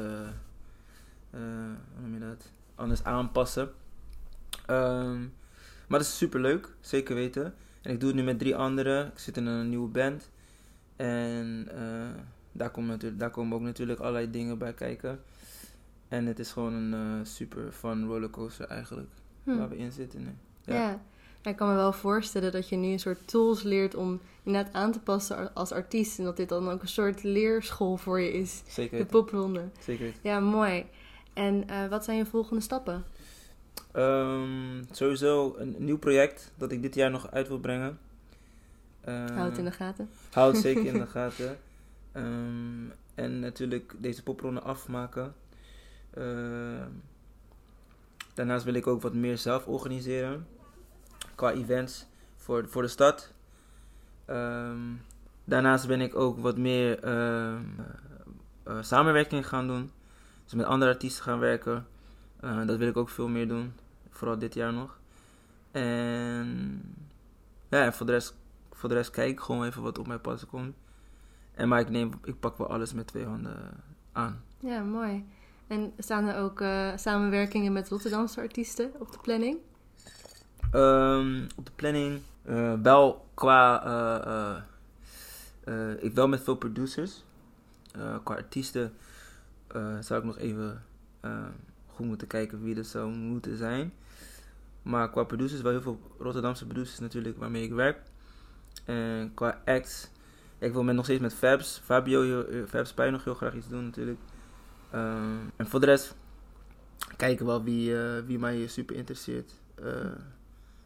hoe 1.30 2.02
noem 2.02 2.14
je 2.14 2.20
dat? 2.20 2.52
Anders 2.76 3.04
aanpassen. 3.04 3.72
Um, 4.70 5.34
maar 5.88 6.00
het 6.00 6.08
is 6.08 6.18
super 6.18 6.40
leuk, 6.40 6.74
zeker 6.82 7.16
weten. 7.16 7.56
En 7.82 7.92
ik 7.92 8.00
doe 8.00 8.10
het 8.10 8.18
nu 8.18 8.24
met 8.24 8.40
drie 8.40 8.56
anderen. 8.56 9.08
Ik 9.08 9.20
zit 9.20 9.38
in 9.38 9.46
een 9.46 9.70
nieuwe 9.70 9.90
band. 9.90 10.30
En 10.96 11.68
uh, 11.74 12.10
daar, 12.52 12.70
komen 12.70 13.18
daar 13.18 13.30
komen 13.30 13.58
ook 13.58 13.64
natuurlijk 13.64 14.00
allerlei 14.00 14.32
dingen 14.32 14.58
bij 14.58 14.74
kijken. 14.74 15.20
En 16.08 16.26
het 16.26 16.40
is 16.40 16.52
gewoon 16.52 16.74
een 16.74 17.20
uh, 17.20 17.26
super 17.26 17.72
fun 17.72 18.06
rollercoaster 18.06 18.68
eigenlijk. 18.68 19.10
Hm. 19.44 19.58
Waar 19.58 19.70
we 19.70 19.78
in 19.78 19.92
zitten. 19.92 20.40
Ja. 20.66 20.74
ja. 20.76 21.02
Ik 21.44 21.56
kan 21.56 21.70
me 21.70 21.76
wel 21.76 21.94
voorstellen 21.94 22.52
dat 22.52 22.70
je 22.70 22.76
nu 22.76 22.88
een 22.88 23.00
soort 23.00 23.28
tools 23.28 23.64
leert 23.64 23.96
om 23.96 24.20
inderdaad 24.44 24.74
aan 24.74 24.92
te 24.92 25.00
passen 25.00 25.54
als 25.54 25.72
artiest. 25.72 26.18
En 26.18 26.24
dat 26.24 26.38
dit 26.38 26.50
dan 26.50 26.70
ook 26.70 26.82
een 26.82 26.88
soort 26.88 27.24
leerschool 27.24 27.98
voor 27.98 28.20
je 28.20 28.34
is. 28.34 28.62
Zeker. 28.68 28.98
De 28.98 29.06
popronde. 29.06 29.70
Zeker. 29.80 30.14
Ja, 30.22 30.40
mooi. 30.40 30.86
En 31.34 31.64
uh, 31.70 31.88
wat 31.88 32.04
zijn 32.04 32.18
je 32.18 32.26
volgende 32.26 32.62
stappen? 32.62 33.04
Um, 33.96 34.88
sowieso 34.92 35.56
een 35.58 35.76
nieuw 35.78 35.98
project 35.98 36.52
dat 36.58 36.72
ik 36.72 36.82
dit 36.82 36.96
jaar 36.96 37.12
nog 37.12 37.32
uit 37.32 37.48
wil 37.48 37.60
brengen. 37.60 38.00
Uh, 39.08 39.26
houd 39.30 39.50
het 39.50 39.58
in 39.58 39.66
de 39.66 39.72
gaten. 39.72 40.10
Houd 40.32 40.54
het 40.54 40.62
zeker 40.62 40.86
in 40.86 41.00
de 41.00 41.08
gaten. 41.18 41.58
Um, 42.14 42.92
en 43.16 43.40
natuurlijk 43.40 43.96
deze 43.98 44.24
popronde 44.24 44.62
afmaken. 44.62 45.34
Uh, 46.18 46.86
daarnaast 48.34 48.66
wil 48.66 48.74
ik 48.74 48.88
ook 48.88 49.02
wat 49.02 49.14
meer 49.14 49.38
zelf 49.38 49.66
organiseren. 49.68 50.48
Qua 51.36 51.52
events 51.52 52.06
voor, 52.36 52.68
voor 52.68 52.82
de 52.82 52.88
stad. 52.88 53.34
Um, 54.30 55.02
daarnaast 55.44 55.88
ben 55.88 56.02
ik 56.02 56.16
ook 56.16 56.40
wat 56.40 56.58
meer 56.58 57.06
uh, 57.06 57.60
uh, 58.68 58.78
samenwerking 58.82 59.48
gaan 59.48 59.68
doen. 59.68 59.92
Dus 60.44 60.54
met 60.54 60.66
andere 60.66 60.92
artiesten 60.92 61.24
gaan 61.24 61.40
werken. 61.40 61.88
Uh, 62.44 62.66
dat 62.68 62.78
wil 62.78 62.88
ik 62.88 62.98
ook 62.98 63.10
veel 63.10 63.28
meer 63.28 63.48
doen. 63.48 63.74
Vooral 64.10 64.40
dit 64.40 64.54
jaar 64.54 64.74
nog. 64.74 65.00
En 65.72 66.82
ja, 67.70 67.94
voor 67.94 68.06
de 68.06 68.12
rest, 68.12 68.36
voor 68.72 68.90
de 68.90 68.96
rest 68.96 69.12
kijk 69.12 69.30
ik 69.30 69.40
gewoon 69.40 69.66
even 69.66 69.82
wat 69.82 69.98
op 69.98 70.08
mijn 70.08 70.22
pad 70.22 70.46
komt. 70.46 70.76
En 71.54 71.68
maar 71.68 71.80
ik, 71.80 71.90
neem, 71.90 72.12
ik 72.24 72.40
pak 72.40 72.58
wel 72.58 72.68
alles 72.68 72.94
met 72.94 73.08
twee 73.08 73.26
handen 73.26 73.84
aan. 74.12 74.44
Ja, 74.60 74.82
mooi. 74.82 75.26
En 75.68 75.94
staan 75.98 76.28
er 76.28 76.42
ook 76.42 76.62
uh, 76.62 76.98
samenwerkingen 76.98 77.74
met 77.74 77.90
Rotterdamse 77.90 78.42
artiesten 78.42 78.92
op 79.00 79.12
de 79.12 79.18
planning? 79.22 79.58
Um, 80.74 81.48
op 81.56 81.66
de 81.66 81.72
planning 81.76 82.22
uh, 82.46 82.74
wel 82.82 83.30
qua. 83.34 83.86
Uh, 85.68 86.04
ik 86.04 86.14
wel 86.14 86.28
met 86.28 86.44
veel 86.44 86.56
producers. 86.56 87.24
qua 88.24 88.36
artiesten 88.36 88.94
zou 90.00 90.20
ik 90.20 90.24
nog 90.24 90.38
even 90.38 90.84
moeten 92.06 92.28
kijken 92.28 92.64
wie 92.64 92.76
dat 92.76 92.86
zou 92.86 93.12
moeten 93.12 93.58
zijn. 93.58 93.94
Maar 94.82 95.10
qua 95.10 95.24
producers, 95.24 95.62
wel 95.62 95.72
heel 95.72 95.82
veel 95.82 96.00
Rotterdamse 96.20 96.66
producers 96.66 97.00
natuurlijk 97.00 97.38
waarmee 97.38 97.64
ik 97.64 97.72
werk. 97.72 98.02
En 98.86 99.32
qua 99.34 99.62
acts, 99.66 100.10
ik 100.58 100.74
wil 100.74 100.84
met, 100.84 100.96
nog 100.96 101.06
steeds 101.06 101.22
met 101.22 101.34
Fabs, 101.34 101.82
Fabio, 101.84 102.46
Fabs 102.68 102.94
Pijn 102.94 103.12
nog 103.12 103.24
heel 103.24 103.34
graag 103.34 103.54
iets 103.54 103.70
doen 103.70 103.84
natuurlijk. 103.84 104.20
Uh, 104.94 105.14
en 105.56 105.68
voor 105.68 105.80
de 105.80 105.86
rest 105.86 106.16
kijken 107.18 107.46
wel 107.46 107.64
wie, 107.64 107.92
uh, 107.92 108.20
wie 108.26 108.40
mij 108.40 108.68
super 108.68 108.96
interesseert. 108.96 109.52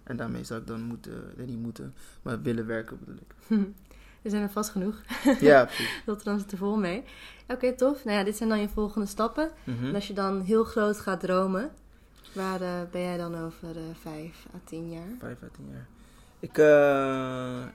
En 0.03 0.17
daarmee 0.17 0.43
zou 0.43 0.59
ik 0.59 0.67
dan 0.67 0.81
moeten, 0.81 1.33
niet 1.35 1.59
moeten, 1.59 1.93
maar 2.21 2.41
willen 2.41 2.65
werken 2.65 2.99
bedoel 2.99 3.15
ik. 3.15 3.35
er 4.23 4.29
zijn 4.29 4.41
er 4.41 4.49
vast 4.49 4.69
genoeg. 4.69 5.01
Ja, 5.39 5.65
precies. 6.05 6.23
dan 6.23 6.39
zit 6.39 6.51
er 6.51 6.57
vol 6.57 6.77
mee. 6.77 7.03
Oké, 7.43 7.53
okay, 7.53 7.73
tof. 7.73 8.03
Nou 8.03 8.17
ja, 8.17 8.23
dit 8.23 8.37
zijn 8.37 8.49
dan 8.49 8.59
je 8.59 8.69
volgende 8.69 9.07
stappen. 9.07 9.49
Mm 9.63 9.77
-hmm. 9.77 9.87
En 9.87 9.95
als 9.95 10.07
je 10.07 10.13
dan 10.13 10.41
heel 10.41 10.63
groot 10.63 10.99
gaat 10.99 11.19
dromen, 11.19 11.71
waar 12.33 12.59
ben 12.91 13.01
jij 13.01 13.17
dan 13.17 13.37
over 13.37 13.75
vijf 14.01 14.45
à 14.55 14.59
tien 14.63 14.89
jaar? 14.89 15.07
Vijf 15.19 15.43
à 15.43 15.47
tien 15.55 15.69
jaar. 15.71 15.87
Ik, 16.39 16.57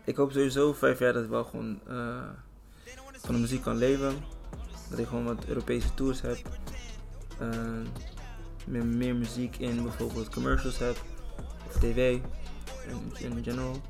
ik 0.05 0.17
hoop 0.17 0.33
sowieso 0.33 0.73
vijf 0.73 0.99
jaar 0.99 1.13
dat 1.13 1.25
ik 1.25 1.31
wel 1.31 1.45
gewoon 1.45 1.81
van 3.13 3.35
de 3.35 3.41
muziek 3.41 3.63
kan 3.63 3.77
leven 3.77 4.15
dat 4.91 4.99
ik 4.99 5.07
gewoon 5.07 5.25
wat 5.25 5.45
Europese 5.49 5.95
tours 5.95 6.21
heb. 6.21 6.39
Meer, 8.67 8.87
meer, 8.87 9.15
muziek 9.15 9.57
in 9.57 9.83
bijvoorbeeld 9.83 10.29
commercials 10.29 10.79
heb. 10.79 10.97
Of 11.67 11.73
tv. 11.73 12.19
In, 12.89 13.33
in 13.35 13.45
general. 13.45 13.81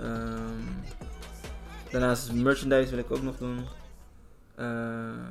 Um, 0.00 0.82
daarnaast 1.92 2.32
merchandise 2.32 2.90
wil 2.90 2.98
ik 2.98 3.10
ook 3.10 3.22
nog 3.22 3.36
doen. 3.36 3.64
Uh, 4.58 5.28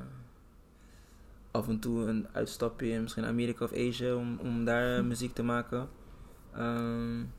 af 1.51 1.67
en 1.67 1.79
toe 1.79 2.05
een 2.05 2.27
uitstapje 2.31 2.99
misschien 2.99 3.25
Amerika 3.25 3.65
of 3.65 3.73
Azië 3.73 4.11
om, 4.11 4.37
om 4.39 4.65
daar 4.65 5.05
muziek 5.05 5.33
te 5.33 5.43
maken. 5.43 5.89
Um, 6.57 7.33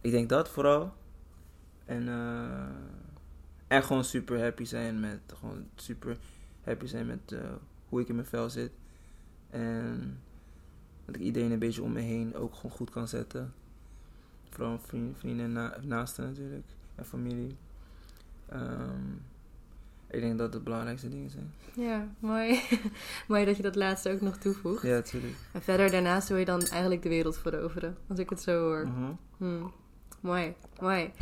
ik 0.00 0.10
denk 0.10 0.28
dat 0.28 0.48
vooral. 0.48 0.92
En, 1.84 2.06
uh, 3.68 3.82
gewoon 3.82 4.04
super 4.04 4.40
happy 4.40 4.64
zijn 4.64 5.00
met, 5.00 5.20
gewoon 5.38 5.66
super 5.74 6.16
happy 6.64 6.86
zijn 6.86 7.06
met 7.06 7.32
eh, 7.32 7.40
hoe 7.88 8.00
ik 8.00 8.08
in 8.08 8.14
mijn 8.14 8.26
vel 8.26 8.50
zit. 8.50 8.72
En 9.50 10.20
dat 11.04 11.14
ik 11.14 11.20
iedereen 11.20 11.50
een 11.50 11.58
beetje 11.58 11.82
om 11.82 11.92
me 11.92 12.00
heen 12.00 12.34
ook 12.34 12.54
gewoon 12.54 12.70
goed 12.70 12.90
kan 12.90 13.08
zetten. 13.08 13.54
Vooral 14.50 14.78
vrienden, 14.78 15.16
vrienden 15.16 15.44
en 15.44 15.52
na, 15.52 15.76
naasten 15.82 16.24
natuurlijk. 16.24 16.66
En 16.94 17.04
familie. 17.04 17.56
Ehm, 18.52 19.12
ik 20.10 20.20
denk 20.20 20.38
dat 20.38 20.38
dat 20.38 20.52
de 20.52 20.60
belangrijkste 20.60 21.08
dingen 21.08 21.30
zijn. 21.30 21.52
Ja, 21.74 22.08
mooi. 22.18 22.60
mooi 23.28 23.44
dat 23.44 23.56
je 23.56 23.62
dat 23.62 23.76
laatste 23.76 24.10
ook 24.10 24.20
nog 24.20 24.36
toevoegt. 24.36 24.82
Ja, 24.82 24.94
natuurlijk. 24.94 25.34
En 25.52 25.62
verder 25.62 25.90
daarnaast 25.90 26.28
wil 26.28 26.38
je 26.38 26.44
dan 26.44 26.60
eigenlijk 26.60 27.02
de 27.02 27.08
wereld 27.08 27.38
veroveren. 27.38 27.96
Als 28.08 28.18
ik 28.18 28.30
het 28.30 28.40
zo 28.40 28.60
hoor. 28.60 28.86
Mhm. 28.88 29.12
Hmm. 29.36 29.72
Mooi, 30.20 30.54
mooi. 30.80 31.12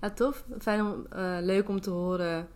Ja, 0.00 0.10
tof. 0.10 0.44
Fijn 0.58 0.80
om, 0.80 1.06
eh, 1.10 1.36
leuk 1.40 1.68
om 1.68 1.80
te 1.80 1.90
horen 1.90 2.48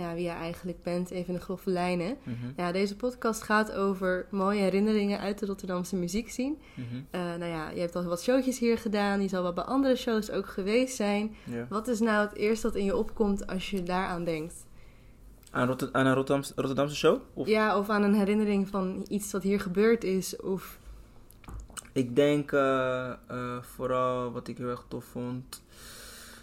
ja, 0.00 0.14
wie 0.14 0.22
je 0.22 0.28
eigenlijk 0.30 0.82
bent, 0.82 1.10
even 1.10 1.26
in 1.28 1.34
de 1.34 1.40
grove 1.40 1.70
lijnen. 1.70 2.16
Mhm. 2.22 2.36
Ja, 2.56 2.72
deze 2.72 2.96
podcast 2.96 3.42
gaat 3.42 3.72
over 3.72 4.26
mooie 4.30 4.60
herinneringen 4.60 5.18
uit 5.18 5.38
de 5.38 5.46
Rotterdamse 5.46 5.96
muziekscene. 5.96 6.54
Mhm. 6.74 6.84
Eh 7.10 7.20
nou 7.20 7.44
ja, 7.44 7.70
je 7.70 7.80
hebt 7.80 7.96
al 7.96 8.04
wat 8.04 8.22
showtjes 8.22 8.58
hier 8.58 8.78
gedaan. 8.78 9.22
Je 9.22 9.28
zal 9.28 9.42
wel 9.42 9.52
bij 9.52 9.64
andere 9.64 9.96
shows 9.96 10.30
ook 10.30 10.46
geweest 10.46 10.96
zijn. 10.96 11.34
Wat 11.68 11.88
is 11.88 12.00
nou 12.00 12.26
het 12.28 12.36
eerste 12.36 12.66
dat 12.66 12.76
in 12.76 12.84
je 12.84 12.96
opkomt 12.96 13.46
als 13.46 13.70
je 13.70 13.82
daaraan 13.82 14.24
denkt? 14.24 14.54
Aan, 15.50 15.66
Rotter- 15.66 15.88
aan 15.92 16.06
een 16.06 16.14
Rotterdamse, 16.14 16.52
Rotterdamse 16.56 16.96
show? 16.96 17.20
Of? 17.34 17.46
Ja, 17.48 17.78
of 17.78 17.88
aan 17.88 18.02
een 18.02 18.14
herinnering 18.14 18.68
van 18.68 19.04
iets 19.08 19.32
wat 19.32 19.42
hier 19.42 19.60
gebeurd 19.60 20.04
is. 20.04 20.36
Of 20.36 20.78
Ik 21.92 22.16
denk 22.16 22.52
eh, 22.52 23.10
eh, 23.10 23.16
vooral 23.60 24.32
wat 24.32 24.48
ik 24.48 24.58
heel 24.58 24.68
erg 24.68 24.84
tof 24.88 25.04
vond. 25.04 25.62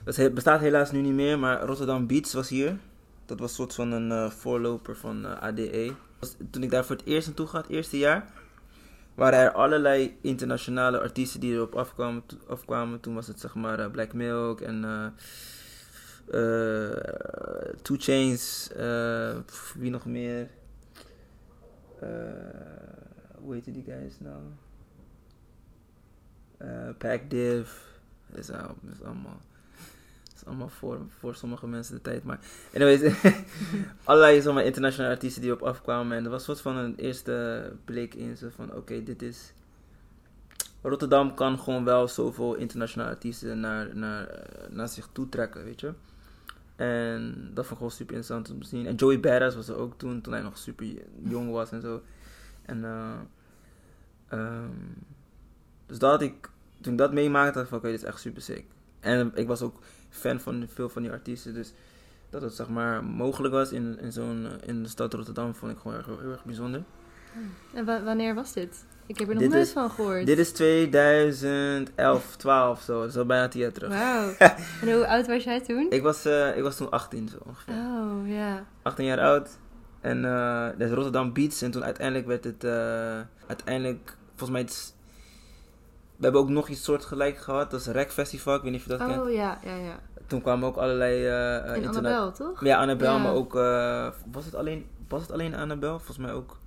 Dat 0.03 0.15
he- 0.15 0.31
bestaat 0.31 0.59
helaas 0.59 0.91
nu 0.91 1.01
niet 1.01 1.13
meer, 1.13 1.39
maar 1.39 1.61
Rotterdam 1.61 2.07
Beats 2.07 2.33
was 2.33 2.49
hier. 2.49 2.77
Dat 3.27 3.39
was 3.39 3.49
een 3.49 3.55
soort 3.55 3.73
van 3.73 3.91
een 3.91 4.11
eh, 4.11 4.29
voorloper 4.29 4.95
van 4.95 5.25
eh, 5.25 5.41
ADE. 5.41 5.93
Toen 6.49 6.63
ik 6.63 6.69
daar 6.69 6.85
voor 6.85 6.95
het 6.95 7.05
eerst 7.05 7.27
naartoe 7.27 7.47
ga, 7.47 7.57
het 7.57 7.69
eerste 7.69 7.97
jaar, 7.97 8.31
waren 9.15 9.39
er 9.39 9.51
allerlei 9.51 10.17
internationale 10.21 10.99
artiesten 10.99 11.39
die 11.39 11.53
erop 11.53 11.75
afkwamen. 11.75 12.23
afkwamen. 12.47 12.99
Toen 12.99 13.15
was 13.15 13.27
het 13.27 13.39
zeg 13.39 13.55
maar 13.55 13.79
eh, 13.79 13.91
Black 13.91 14.13
Milk 14.13 14.61
en 14.61 14.81
Two 17.81 17.95
Chains, 17.97 18.69
wie 19.75 19.91
nog 19.91 20.05
meer? 20.05 20.49
Hoe 23.41 23.53
heette 23.53 23.71
die 23.71 23.83
guys 23.83 24.19
nou? 24.19 24.41
Pack 26.97 27.29
Div. 27.29 27.71
Dat 28.27 28.39
is, 28.39 28.51
allemaal, 29.03 29.37
allemaal 30.47 30.69
voor, 30.69 30.99
voor 31.19 31.35
sommige 31.35 31.67
mensen 31.67 31.95
de 31.95 32.01
tijd. 32.01 32.23
Maar 32.23 32.39
anyways, 32.75 33.13
allerlei 34.03 34.41
zomaar 34.41 34.63
internationale 34.63 35.13
artiesten 35.13 35.41
die 35.41 35.51
op 35.51 35.61
afkwamen. 35.61 36.17
En 36.17 36.23
er 36.23 36.29
was 36.29 36.43
soort 36.43 36.61
van 36.61 36.75
een 36.75 36.95
eerste 36.95 37.73
blik 37.85 38.13
in. 38.13 38.37
Zo 38.37 38.47
van, 38.55 38.73
oké, 38.73 39.03
dit 39.03 39.21
is... 39.21 39.53
Rotterdam 40.81 41.33
kan 41.33 41.59
gewoon 41.59 41.83
wel 41.83 42.07
zoveel 42.07 42.55
internationale 42.55 43.09
artiesten 43.09 43.59
naar, 43.59 43.95
naar, 43.95 44.47
naar 44.69 44.87
zich 44.87 45.09
toe 45.11 45.29
trekken, 45.29 45.63
weet 45.63 45.79
je. 45.79 45.93
En 46.75 47.51
dat 47.53 47.65
vond 47.65 47.69
ik 47.69 47.77
gewoon 47.77 47.91
super 47.91 48.15
interessant 48.15 48.49
om 48.49 48.61
te 48.61 48.67
zien. 48.67 48.85
En 48.85 48.95
Joey 48.95 49.19
Badass 49.19 49.55
was 49.55 49.67
er 49.67 49.75
ook 49.75 49.97
toen, 49.97 50.21
toen 50.21 50.33
hij 50.33 50.41
nog 50.41 50.57
super 50.57 50.87
jong 51.23 51.51
was 51.51 51.71
en 51.71 51.81
zo. 51.81 52.01
En 52.61 52.83
ehm, 54.27 54.69
dus 55.85 55.99
dat 55.99 56.21
ik, 56.21 56.49
toen 56.81 56.91
ik 56.91 56.97
dat 56.97 57.13
meemaakte, 57.13 57.53
dacht 57.53 57.63
ik 57.63 57.69
van 57.69 57.77
oké, 57.77 57.89
dit 57.89 58.01
is 58.01 58.07
echt 58.07 58.19
super 58.19 58.41
sick. 58.41 58.65
En 58.99 59.31
ik 59.35 59.47
was 59.47 59.61
ook 59.61 59.75
fan 60.09 60.39
van 60.39 60.65
veel 60.73 60.89
van 60.89 61.01
die 61.01 61.11
artiesten, 61.11 61.53
dus 61.53 61.73
dat 62.29 62.41
het 62.41 62.53
zeg 62.53 62.67
maar 62.69 63.03
mogelijk 63.03 63.53
was 63.53 63.71
in, 63.71 63.99
in 63.99 64.11
zo'n, 64.11 64.45
eh, 64.61 64.67
in 64.69 64.83
de 64.83 64.89
stad 64.89 65.13
Rotterdam, 65.13 65.55
vond 65.55 65.71
ik 65.71 65.77
gewoon 65.77 66.01
heel, 66.05 66.19
heel 66.19 66.31
erg 66.31 66.45
bijzonder. 66.45 66.83
en 67.73 67.85
wa- 67.85 68.03
wanneer 68.03 68.35
was 68.35 68.53
dit? 68.53 68.85
Ik 69.05 69.19
heb 69.19 69.27
er 69.27 69.33
nog 69.33 69.43
Dit 69.43 69.51
nooit 69.51 69.65
is- 69.65 69.71
van 69.73 69.89
gehoord. 69.91 70.25
Dit 70.25 70.37
is 70.37 70.51
2011, 70.51 72.35
12 72.35 72.81
zo, 72.81 72.99
dat 73.01 73.09
is 73.09 73.17
al 73.17 73.25
bijna 73.25 73.47
tien 73.47 73.61
jaar 73.61 73.71
terug. 73.71 73.89
Wauw. 73.89 74.33
en 74.81 74.93
hoe 74.93 75.07
oud 75.07 75.27
was 75.27 75.43
jij 75.43 75.61
toen? 75.61 75.87
Ik 75.89 76.01
was, 76.01 76.25
eh, 76.25 76.57
ik 76.57 76.63
was 76.63 76.77
toen 76.77 76.89
18 76.89 77.29
zo 77.29 77.37
ongeveer. 77.45 77.73
Oh, 77.73 78.27
ja. 78.29 78.65
18 78.81 79.05
jaar 79.05 79.19
oud. 79.19 79.49
En 80.01 80.25
eh 80.25 80.65
dat 80.77 80.87
is 80.87 80.91
Rotterdam 80.93 81.33
Beats. 81.33 81.61
En 81.61 81.71
toen 81.71 81.83
uiteindelijk 81.83 82.27
werd 82.27 82.43
het... 82.43 82.63
uiteindelijk, 83.47 84.17
volgens 84.35 84.49
mij... 84.49 84.67
We 86.17 86.23
hebben 86.23 86.41
ook 86.41 86.49
nog 86.49 86.67
iets 86.67 86.83
soortgelijk 86.83 87.37
gehad. 87.37 87.71
Dat 87.71 87.79
is 87.79 87.87
Rec 87.87 88.11
Festival. 88.11 88.55
Ik 88.55 88.61
weet 88.61 88.71
niet 88.71 88.79
of 88.79 88.87
je 88.91 88.97
dat 88.97 89.07
kent. 89.07 89.21
Oh, 89.21 89.31
ja, 89.31 89.59
ja, 89.63 89.75
ja. 89.75 89.99
Toen 90.27 90.41
kwamen 90.41 90.67
ook 90.67 90.75
allerlei... 90.77 91.25
eh, 91.27 91.75
In 91.75 91.87
Annabel, 91.87 92.31
toch? 92.31 92.63
Ja, 92.65 92.77
Annabel. 92.79 93.13
Ja. 93.13 93.17
Maar 93.17 93.33
ook... 93.33 93.55
eh, 93.55 94.07
was, 94.31 94.45
het 94.45 94.55
alleen, 94.55 94.85
was 95.07 95.21
het 95.21 95.31
alleen 95.31 95.55
Annabel? 95.55 95.95
Volgens 95.97 96.17
mij 96.17 96.33
ook. 96.33 96.57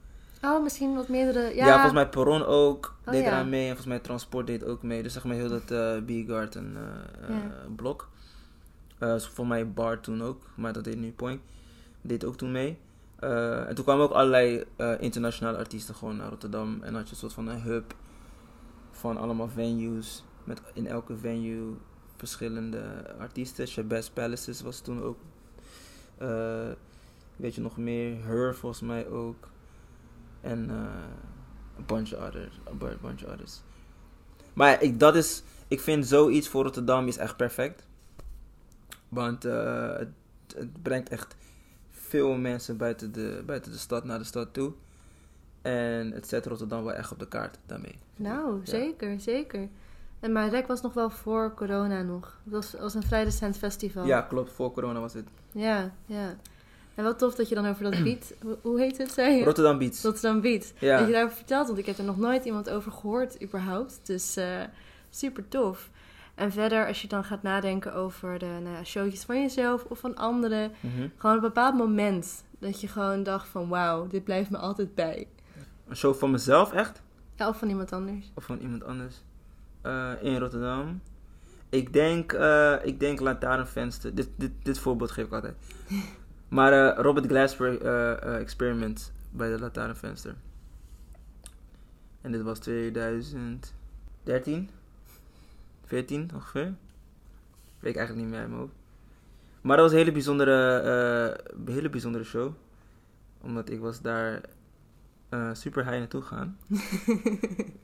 Oh, 0.43 0.63
misschien 0.63 0.95
wat 0.95 1.09
meerdere... 1.09 1.41
Ja, 1.41 1.67
Ja, 1.67 1.73
volgens 1.73 1.93
mij 1.93 2.09
Perron 2.09 2.45
ook. 2.47 2.95
Oh, 3.07 3.13
deed 3.13 3.23
ja. 3.23 3.27
eraan 3.27 3.49
mee. 3.49 3.61
En 3.61 3.67
volgens 3.67 3.87
mij 3.87 3.99
Transport 3.99 4.47
deed 4.47 4.65
ook 4.65 4.83
mee. 4.83 5.03
Dus 5.03 5.13
zeg 5.13 5.25
maar 5.25 5.37
heel 5.37 5.49
dat 5.49 5.71
eh 5.71 5.99
Biergarten 6.03 6.77
Ja. 7.29 7.41
blok. 7.77 8.09
Dus 8.99 9.27
voor 9.27 9.47
mij 9.47 9.71
Bar 9.71 10.01
toen 10.01 10.23
ook. 10.23 10.43
Maar 10.55 10.73
dat 10.73 10.85
deed 10.85 10.97
nu 10.97 11.13
Point. 11.13 11.41
Deed 12.01 12.25
ook 12.25 12.37
toen 12.37 12.53
mee. 12.53 12.79
En 13.21 13.75
toen 13.75 13.85
kwamen 13.85 14.05
ook 14.05 14.13
allerlei 14.13 14.65
internationale 14.99 15.59
artiesten 15.59 15.95
gewoon 15.95 16.17
naar 16.17 16.29
Rotterdam. 16.29 16.79
En 16.83 16.95
had 16.95 17.05
je 17.07 17.11
een 17.11 17.17
soort 17.17 17.33
van 17.33 17.49
een 17.49 17.61
hub 17.61 17.95
van 19.01 19.17
allemaal 19.17 19.49
venues. 19.49 20.25
Met 20.45 20.63
in 20.73 20.87
elke 20.87 21.17
venue 21.17 21.77
verschillende 22.17 23.15
artiesten. 23.19 23.69
Shabazz 23.69 24.09
Palaces 24.09 24.61
was 24.61 24.81
toen 24.81 25.03
ook. 25.03 25.19
Eh, 26.19 26.71
weet 27.37 27.55
je 27.55 27.61
nog 27.61 27.77
meer? 27.77 28.25
Her 28.25 28.55
volgens 28.55 28.81
mij 28.81 29.09
ook. 29.09 29.49
En 30.41 30.71
eh 30.71 31.19
een 31.77 31.87
bunch 31.87 32.13
of 32.13 32.99
bunch 33.01 33.25
of 33.25 33.33
others. 33.33 33.61
Maar 34.53 34.83
ik, 34.83 35.01
dat 35.01 35.17
is, 35.17 35.43
ik 35.69 35.81
vind 35.81 36.07
zoiets 36.07 36.49
voor 36.49 36.63
Rotterdam 36.63 37.07
is 37.07 37.17
echt 37.17 37.37
perfect. 37.37 37.87
Want 39.09 39.45
eh, 39.45 39.97
het, 39.97 40.09
het 40.57 40.83
brengt 40.83 41.09
echt 41.09 41.37
veel 41.91 42.37
mensen 42.37 42.77
buiten 42.77 43.13
de, 43.13 43.43
buiten 43.47 43.73
de 43.73 43.79
stad 43.79 44.05
naar 44.05 44.19
de 44.19 44.25
stad 44.25 44.55
toe. 44.55 44.73
En 45.63 46.13
het 46.13 46.29
zet 46.29 46.47
Rotterdam 46.47 46.85
wel 46.85 46.95
echt 46.95 47.13
op 47.13 47.19
de 47.19 47.29
kaart 47.29 47.59
daarmee. 47.67 47.99
Nou, 48.17 48.57
Ja. 48.65 48.71
zeker, 48.71 49.21
zeker. 49.21 49.69
En 50.21 50.33
maar 50.33 50.49
Rek 50.49 50.67
was 50.67 50.81
nog 50.81 50.93
wel 50.95 51.11
voor 51.11 51.55
corona 51.55 52.03
nog. 52.03 52.39
Het 52.45 52.53
was, 52.53 52.75
was 52.81 52.95
een 52.95 53.03
vrij 53.03 53.25
recent 53.25 53.59
festival. 53.59 54.07
Ja, 54.07 54.21
klopt. 54.21 54.53
Voor 54.53 54.73
corona 54.73 55.01
was 55.01 55.13
het. 55.15 55.29
Ja, 55.53 55.91
ja. 56.07 56.37
En 56.95 57.05
wat 57.05 57.19
tof 57.19 57.35
dat 57.35 57.49
je 57.49 57.55
dan 57.55 57.67
over 57.67 57.83
dat 57.91 58.03
beat... 58.03 58.33
hoe, 58.63 58.81
heet 58.81 58.99
het, 58.99 59.11
zei 59.11 59.37
je? 59.37 59.45
Rotterdam 59.45 59.79
Beats. 59.79 60.03
Rotterdam 60.03 60.41
Beat. 60.41 60.73
Ja. 60.79 60.99
Dat 60.99 61.07
je 61.07 61.13
daarover 61.13 61.37
vertelt, 61.37 61.67
want 61.67 61.79
ik 61.79 61.87
heb 61.87 61.99
er 61.99 62.05
nog 62.05 62.19
nooit 62.19 62.45
iemand 62.45 62.71
over 62.71 62.93
gehoord, 62.93 63.43
überhaupt. 63.43 64.01
Dus 64.03 64.37
eh, 64.37 64.61
super 65.11 65.49
tof. 65.49 65.91
En 66.35 66.53
verder, 66.53 66.87
als 66.87 67.03
je 67.03 67.09
dan 67.09 67.25
gaat 67.25 67.43
nadenken 67.43 67.95
over 67.95 68.39
de 68.39 68.59
nou 68.63 68.77
ja, 68.77 68.85
showtjes 68.85 69.23
van 69.23 69.41
jezelf 69.41 69.85
of 69.85 69.99
van 69.99 70.17
anderen. 70.17 70.73
Mhm. 70.81 71.09
Gewoon 71.17 71.37
een 71.37 71.43
bepaald 71.43 71.75
moment 71.77 72.45
dat 72.59 72.81
je 72.81 72.89
gewoon 72.89 73.23
dacht 73.23 73.49
van 73.49 73.69
wauw, 73.69 74.07
dit 74.07 74.25
blijft 74.25 74.51
me 74.51 74.57
altijd 74.59 74.95
bij. 74.95 75.27
Een 75.91 75.97
show 75.97 76.15
van 76.15 76.31
mezelf 76.31 76.73
echt? 76.73 77.03
Ja, 77.35 77.49
of 77.49 77.59
van 77.59 77.69
iemand 77.69 77.93
anders. 77.93 78.31
Of 78.35 78.45
van 78.45 78.59
iemand 78.59 78.85
anders? 78.85 79.23
Eh, 79.81 80.13
in 80.21 80.39
Rotterdam. 80.39 81.01
Ik 81.69 81.93
denk, 81.93 82.33
eh 82.33 82.77
ik 82.83 83.01
denk 83.01 83.21
Lantaarnvenster. 83.21 84.15
Dit, 84.15 84.29
dit, 84.37 84.51
dit 84.63 84.79
voorbeeld 84.79 85.11
geef 85.11 85.27
ik 85.27 85.33
altijd. 85.33 85.55
maar 86.49 86.73
eh, 86.73 87.03
Robert 87.03 87.27
Glasper 87.27 87.83
Experiment 88.41 89.13
bij 89.31 89.51
de 89.51 89.61
Lantaarnvenster. 89.61 90.35
En 92.21 92.33
dit 92.33 92.43
was 92.43 92.59
2013? 92.59 94.71
14 95.85 96.31
ongeveer? 96.35 96.75
Weet 97.79 97.93
ik 97.93 97.97
eigenlijk 97.97 98.17
niet 98.17 98.29
meer 98.29 98.41
uit 98.41 98.49
mijn 98.49 98.61
hoofd. 98.61 98.75
Maar 99.61 99.77
dat 99.77 99.85
was 99.85 99.95
een 99.95 100.01
hele 100.01 100.13
bijzondere, 100.13 101.41
hele 101.65 101.91
bijzondere 101.91 102.25
show. 102.25 102.53
Omdat 103.41 103.71
ik 103.71 103.81
was 103.81 104.01
daar 104.01 104.41
eh, 105.31 105.51
super 105.53 105.85
high 105.85 105.99
naartoe 105.99 106.23
gegaan. 106.23 106.59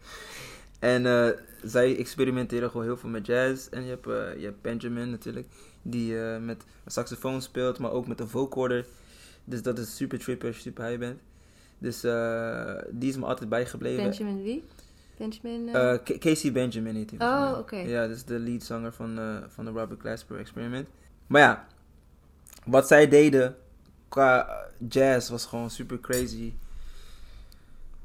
En 0.78 1.06
eh, 1.06 1.28
zij 1.62 1.96
experimenteren 1.98 2.70
gewoon 2.70 2.86
heel 2.86 2.96
veel 2.96 3.08
met 3.08 3.26
jazz. 3.26 3.68
En 3.68 3.82
je 3.82 3.88
hebt, 3.88 4.06
eh, 4.06 4.40
je 4.40 4.44
hebt 4.44 4.62
Benjamin 4.62 5.10
natuurlijk, 5.10 5.46
die 5.82 6.14
met 6.40 6.64
een 6.84 6.90
saxofoon 6.90 7.42
speelt, 7.42 7.78
maar 7.78 7.90
ook 7.90 8.06
met 8.06 8.20
een 8.20 8.28
vocoder. 8.28 8.86
Dus 9.44 9.62
dat 9.62 9.78
is 9.78 9.96
super 9.96 10.18
trippy 10.18 10.46
als 10.46 10.56
je 10.56 10.62
super 10.62 10.84
high 10.84 10.98
bent. 10.98 11.20
Dus 11.78 12.00
die 12.90 13.08
is 13.08 13.16
me 13.16 13.26
altijd 13.26 13.48
bijgebleven. 13.48 14.02
Benjamin 14.04 14.42
wie? 14.42 14.64
Benjamin... 15.16 16.00
Casey 16.18 16.52
Benjamin 16.52 16.94
heet 16.94 17.10
hij. 17.10 17.28
Oh, 17.28 17.58
oké. 17.58 17.76
Ja, 17.76 18.06
dat 18.06 18.16
is 18.16 18.24
de 18.24 18.38
leadzanger 18.38 18.92
van, 18.92 19.42
van 19.48 19.64
de 19.64 19.70
Robert 19.70 20.00
Glasper 20.00 20.38
Experiment. 20.38 20.88
Maar 21.26 21.40
ja, 21.40 21.66
wat 22.64 22.86
zij 22.86 23.08
deden 23.08 23.56
qua 24.08 24.64
jazz 24.88 25.28
was 25.28 25.46
gewoon 25.46 25.70
super 25.70 26.00
crazy. 26.00 26.52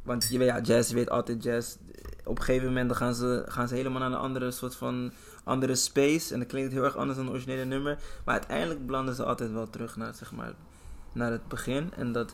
Want 0.03 0.27
je 0.29 0.37
weet, 0.37 0.47
ja, 0.47 0.59
jazz, 0.59 0.89
je 0.89 0.95
weet 0.95 1.09
altijd 1.09 1.43
jazz. 1.43 1.75
op 2.25 2.37
een 2.37 2.43
gegeven 2.43 2.67
moment 2.67 2.87
dan 2.87 2.97
gaan, 2.97 3.15
ze, 3.15 3.43
gaan 3.47 3.67
ze 3.67 3.75
helemaal 3.75 3.99
naar 3.99 4.11
een 4.11 4.17
andere 4.17 4.51
soort 4.51 4.75
van 4.75 5.11
andere 5.43 5.75
space. 5.75 6.33
En 6.33 6.39
dan 6.39 6.47
klinkt 6.47 6.67
het 6.67 6.77
heel 6.77 6.87
erg 6.87 6.97
anders 6.97 7.17
dan 7.17 7.25
het 7.25 7.35
originele 7.35 7.65
nummer. 7.65 7.97
Maar 8.25 8.35
uiteindelijk 8.35 8.85
belanden 8.85 9.15
ze 9.15 9.23
altijd 9.23 9.51
wel 9.51 9.69
terug 9.69 9.95
naar, 9.95 10.13
zeg 10.13 10.31
maar, 10.31 10.53
naar 11.11 11.31
het 11.31 11.47
begin. 11.47 11.91
En 11.95 12.11
dat, 12.11 12.33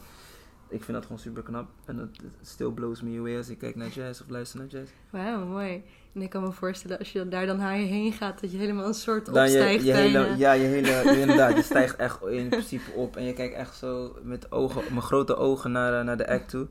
ik 0.69 0.83
vind 0.83 0.97
dat 0.97 1.01
gewoon 1.01 1.19
super 1.19 1.43
knap. 1.43 1.67
En 1.85 1.97
dat 1.97 2.09
still 2.41 2.69
blows 2.69 3.01
me 3.01 3.19
away 3.19 3.37
als 3.37 3.49
ik 3.49 3.57
kijk 3.57 3.75
naar 3.75 3.89
jazz 3.89 4.21
of 4.21 4.29
luister 4.29 4.59
naar 4.59 4.67
jazz. 4.67 4.91
Wauw, 5.09 5.45
mooi. 5.45 5.83
En 6.13 6.21
ik 6.21 6.29
kan 6.29 6.43
me 6.43 6.51
voorstellen 6.51 6.97
als 6.99 7.11
je 7.11 7.27
daar 7.27 7.45
dan 7.45 7.57
naar 7.57 7.77
je 7.79 7.85
heen 7.85 8.13
gaat, 8.13 8.41
dat 8.41 8.51
je 8.51 8.57
helemaal 8.57 8.85
een 8.85 8.93
soort 8.93 9.25
Dan 9.25 9.33
je, 9.33 9.41
opstijgt. 9.41 9.85
je 9.85 9.93
hele, 9.93 10.37
ja, 10.37 10.51
je 10.51 10.65
hele, 10.65 11.03
inderdaad, 11.21 11.55
je 11.55 11.61
stijgt 11.61 11.95
echt 11.95 12.25
in 12.25 12.49
principe 12.49 12.91
op. 12.91 13.15
En 13.15 13.23
je 13.23 13.33
kijkt 13.33 13.55
echt 13.55 13.75
zo 13.75 14.15
met, 14.23 14.51
ogen, 14.51 15.01
grote 15.01 15.35
ogen 15.35 15.71
naar, 15.71 15.99
eh, 15.99 16.05
naar 16.05 16.17
de 16.17 16.27
act 16.27 16.49
toe. 16.49 16.67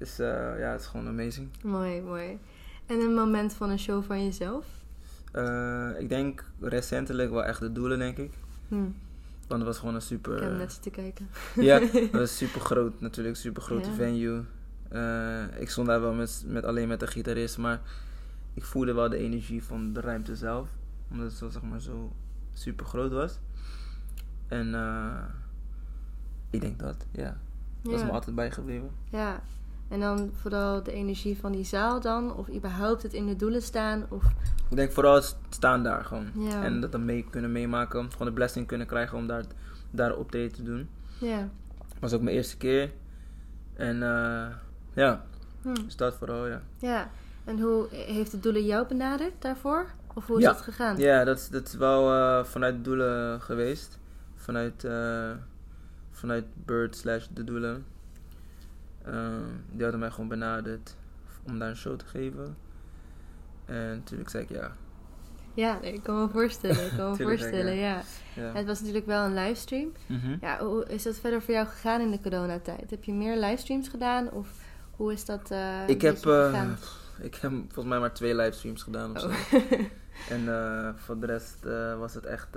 Dus 0.00 0.16
ja, 0.16 0.70
het 0.70 0.80
is 0.80 0.86
gewoon 0.86 1.08
amazing. 1.08 1.48
Mooi, 1.62 2.00
mooi. 2.02 2.38
En 2.86 3.00
een 3.00 3.14
moment 3.14 3.52
van 3.54 3.70
een 3.70 3.78
show 3.78 4.02
van 4.04 4.24
jezelf? 4.24 4.66
Eh, 5.32 5.90
ik 5.98 6.08
denk 6.08 6.44
recentelijk 6.60 7.30
wel 7.30 7.44
echt 7.44 7.60
de 7.60 7.72
doelen, 7.72 7.98
denk 7.98 8.16
ik. 8.18 8.32
Hm, 8.68 8.74
Want 9.48 9.60
het 9.60 9.62
was 9.62 9.78
gewoon 9.78 9.94
een 9.94 10.02
super... 10.02 10.36
ik 10.36 10.42
heb 10.42 10.56
net 10.56 10.72
zitten 10.72 10.92
kijken. 10.92 11.28
Ja, 11.68 11.78
dat 11.92 12.10
was 12.10 12.36
super 12.36 12.60
groot 12.60 13.00
natuurlijk, 13.00 13.36
super 13.36 13.62
grote 13.62 13.88
Ja. 13.88 13.94
venue. 13.94 14.42
Eh, 14.88 15.60
ik 15.60 15.70
stond 15.70 15.86
daar 15.86 16.00
wel 16.00 16.12
met, 16.12 16.44
met 16.46 16.64
alleen 16.64 16.88
met 16.88 17.00
de 17.00 17.06
gitarist, 17.06 17.58
maar 17.58 17.80
ik 18.54 18.64
voelde 18.64 18.92
wel 18.92 19.08
de 19.08 19.16
energie 19.16 19.64
van 19.64 19.92
de 19.92 20.00
ruimte 20.00 20.36
zelf. 20.36 20.68
Omdat 21.10 21.26
het 21.26 21.36
zo, 21.36 21.48
zeg 21.48 21.62
maar, 21.62 21.80
zo 21.80 22.12
super 22.52 22.86
groot 22.86 23.12
was. 23.12 23.38
En 24.48 24.74
ik 26.50 26.60
denk 26.60 26.78
dat, 26.78 27.06
ja. 27.12 27.36
Dat 27.82 27.92
is 27.92 28.02
me 28.04 28.10
altijd 28.10 28.34
bijgebleven. 28.36 28.90
ja. 29.10 29.42
En 29.90 30.00
dan 30.00 30.30
vooral 30.40 30.82
de 30.82 30.92
energie 30.92 31.38
van 31.38 31.52
die 31.52 31.64
zaal 31.64 32.00
dan? 32.00 32.34
Of 32.34 32.48
überhaupt 32.50 33.02
het 33.02 33.12
in 33.12 33.26
de 33.26 33.36
doelen 33.36 33.62
staan? 33.62 34.06
Of... 34.08 34.24
Ik 34.70 34.76
denk 34.76 34.92
vooral 34.92 35.14
het 35.14 35.36
staan 35.48 35.82
daar 35.82 36.04
gewoon. 36.04 36.26
Ja. 36.34 36.62
En 36.64 36.80
dat 36.80 36.92
dan 36.92 37.04
mee 37.04 37.26
kunnen 37.30 37.52
meemaken. 37.52 38.10
Gewoon 38.12 38.26
de 38.26 38.32
blessing 38.32 38.66
kunnen 38.66 38.86
krijgen 38.86 39.18
om 39.18 39.26
daar, 39.26 39.44
daar 39.90 40.16
optreden 40.16 40.52
te 40.52 40.62
doen. 40.62 40.88
Ja. 41.18 41.48
was 42.00 42.12
ook 42.12 42.20
mijn 42.22 42.36
eerste 42.36 42.56
keer. 42.56 42.90
En 43.74 44.02
eh, 44.02 44.46
ja, 44.94 45.24
Hm. 45.62 45.74
dus 45.74 45.96
dat 45.96 46.14
vooral, 46.14 46.46
ja. 46.46 46.62
Ja. 46.78 47.10
En 47.44 47.60
hoe 47.60 47.86
heeft 47.90 48.30
de 48.30 48.40
doelen 48.40 48.64
jou 48.64 48.86
benaderd 48.86 49.32
daarvoor? 49.38 49.86
Of 50.14 50.26
hoe 50.26 50.36
is 50.36 50.42
Ja. 50.42 50.52
dat 50.52 50.60
gegaan? 50.60 50.96
Ja, 50.98 51.24
dat, 51.24 51.38
is- 51.38 51.48
dat 51.48 51.66
is 51.66 51.74
wel 51.74 52.12
eh, 52.14 52.44
vanuit 52.44 52.74
de 52.76 52.80
doelen 52.82 53.40
geweest. 53.40 53.98
Vanuit, 54.34 54.84
eh, 54.84 55.30
vanuit 56.10 56.44
Bird 56.64 56.96
slash 56.96 57.26
de 57.32 57.44
doelen. 57.44 57.84
Eh, 59.02 59.36
die 59.70 59.82
hadden 59.82 60.00
mij 60.00 60.10
gewoon 60.10 60.28
benaderd 60.28 60.96
om 61.46 61.58
daar 61.58 61.68
een 61.68 61.76
show 61.76 61.96
te 61.98 62.04
geven. 62.04 62.56
En 63.64 63.88
natuurlijk 63.96 64.30
zei 64.30 64.42
ik 64.42 64.48
ja. 64.50 64.72
Ja, 65.54 65.78
nee, 65.82 65.92
ik 65.92 66.02
kan 66.02 66.20
me 66.22 66.28
voorstellen. 66.28 66.84
Ik 66.86 66.92
kan 66.96 67.10
me 67.10 67.16
voorstellen, 67.28 67.74
ja. 67.76 68.02
ja. 68.34 68.52
Het 68.52 68.66
was 68.66 68.78
natuurlijk 68.78 69.06
wel 69.06 69.24
een 69.24 69.34
livestream. 69.34 69.92
Mhm. 70.06 70.36
Ja, 70.40 70.58
hoe 70.64 70.84
is 70.86 71.02
dat 71.02 71.18
verder 71.18 71.42
voor 71.42 71.54
jou 71.54 71.66
gegaan 71.66 72.00
in 72.00 72.10
de 72.10 72.20
coronatijd? 72.20 72.90
Heb 72.90 73.04
je 73.04 73.12
meer 73.12 73.36
livestreams 73.36 73.88
gedaan? 73.88 74.30
Of 74.30 74.48
hoe 74.90 75.12
is 75.12 75.24
dat 75.24 75.50
eh 75.50 75.88
ik, 75.88 76.00
heb, 76.02 76.26
eh, 76.26 76.62
ik 77.28 77.34
heb 77.34 77.50
volgens 77.50 77.84
mij 77.86 77.98
maar 77.98 78.12
twee 78.14 78.34
livestreams 78.34 78.82
gedaan 78.82 79.16
of 79.16 79.24
Oh. 79.24 79.30
zo. 79.50 79.58
En 80.30 80.48
eh, 80.48 80.88
voor 80.96 81.18
de 81.20 81.26
rest 81.26 81.64
was 81.98 82.14
het 82.14 82.24
echt 82.24 82.48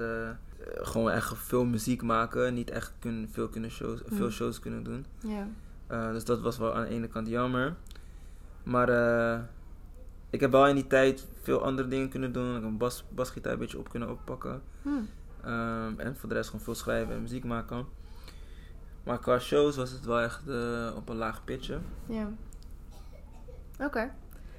gewoon 0.81 1.11
echt 1.11 1.33
veel 1.37 1.65
muziek 1.65 2.01
maken. 2.01 2.53
Niet 2.53 2.69
echt 2.69 2.93
kun, 2.99 3.29
veel, 3.31 3.47
kunnen 3.49 3.71
shows, 3.71 4.01
veel 4.05 4.17
Hmm. 4.17 4.29
shows 4.29 4.59
kunnen 4.59 4.83
doen. 4.83 5.05
ja. 5.19 5.47
Eh, 5.87 6.11
dus 6.11 6.25
dat 6.25 6.41
was 6.41 6.57
wel 6.57 6.75
aan 6.75 6.83
de 6.83 6.89
ene 6.89 7.07
kant 7.07 7.27
jammer. 7.27 7.75
Maar 8.63 8.89
eh, 8.89 9.39
ik 10.29 10.39
heb 10.39 10.51
wel 10.51 10.67
in 10.67 10.75
die 10.75 10.87
tijd 10.87 11.27
veel 11.41 11.63
andere 11.63 11.87
dingen 11.87 12.09
kunnen 12.09 12.31
doen. 12.31 12.47
Ik 12.47 12.53
heb 12.53 12.63
een 12.63 12.77
bas, 12.77 13.03
basgitaar 13.09 13.53
een 13.53 13.59
beetje 13.59 13.79
op 13.79 13.89
kunnen 13.89 14.09
oppakken. 14.09 14.61
Hm. 14.81 14.89
Ehm, 15.43 15.93
en 15.99 16.15
voor 16.15 16.29
de 16.29 16.35
rest 16.35 16.49
gewoon 16.49 16.65
veel 16.65 16.75
schrijven 16.75 17.13
en 17.15 17.21
muziek 17.21 17.43
maken. 17.43 17.85
Maar 19.03 19.19
qua 19.19 19.39
shows 19.39 19.75
was 19.75 19.91
het 19.91 20.05
wel 20.05 20.19
echt 20.19 20.47
eh, 20.47 20.91
op 20.95 21.09
een 21.09 21.15
laag 21.15 21.43
pitje. 21.43 21.77
Ja. 22.05 22.27
Oké. 23.79 23.99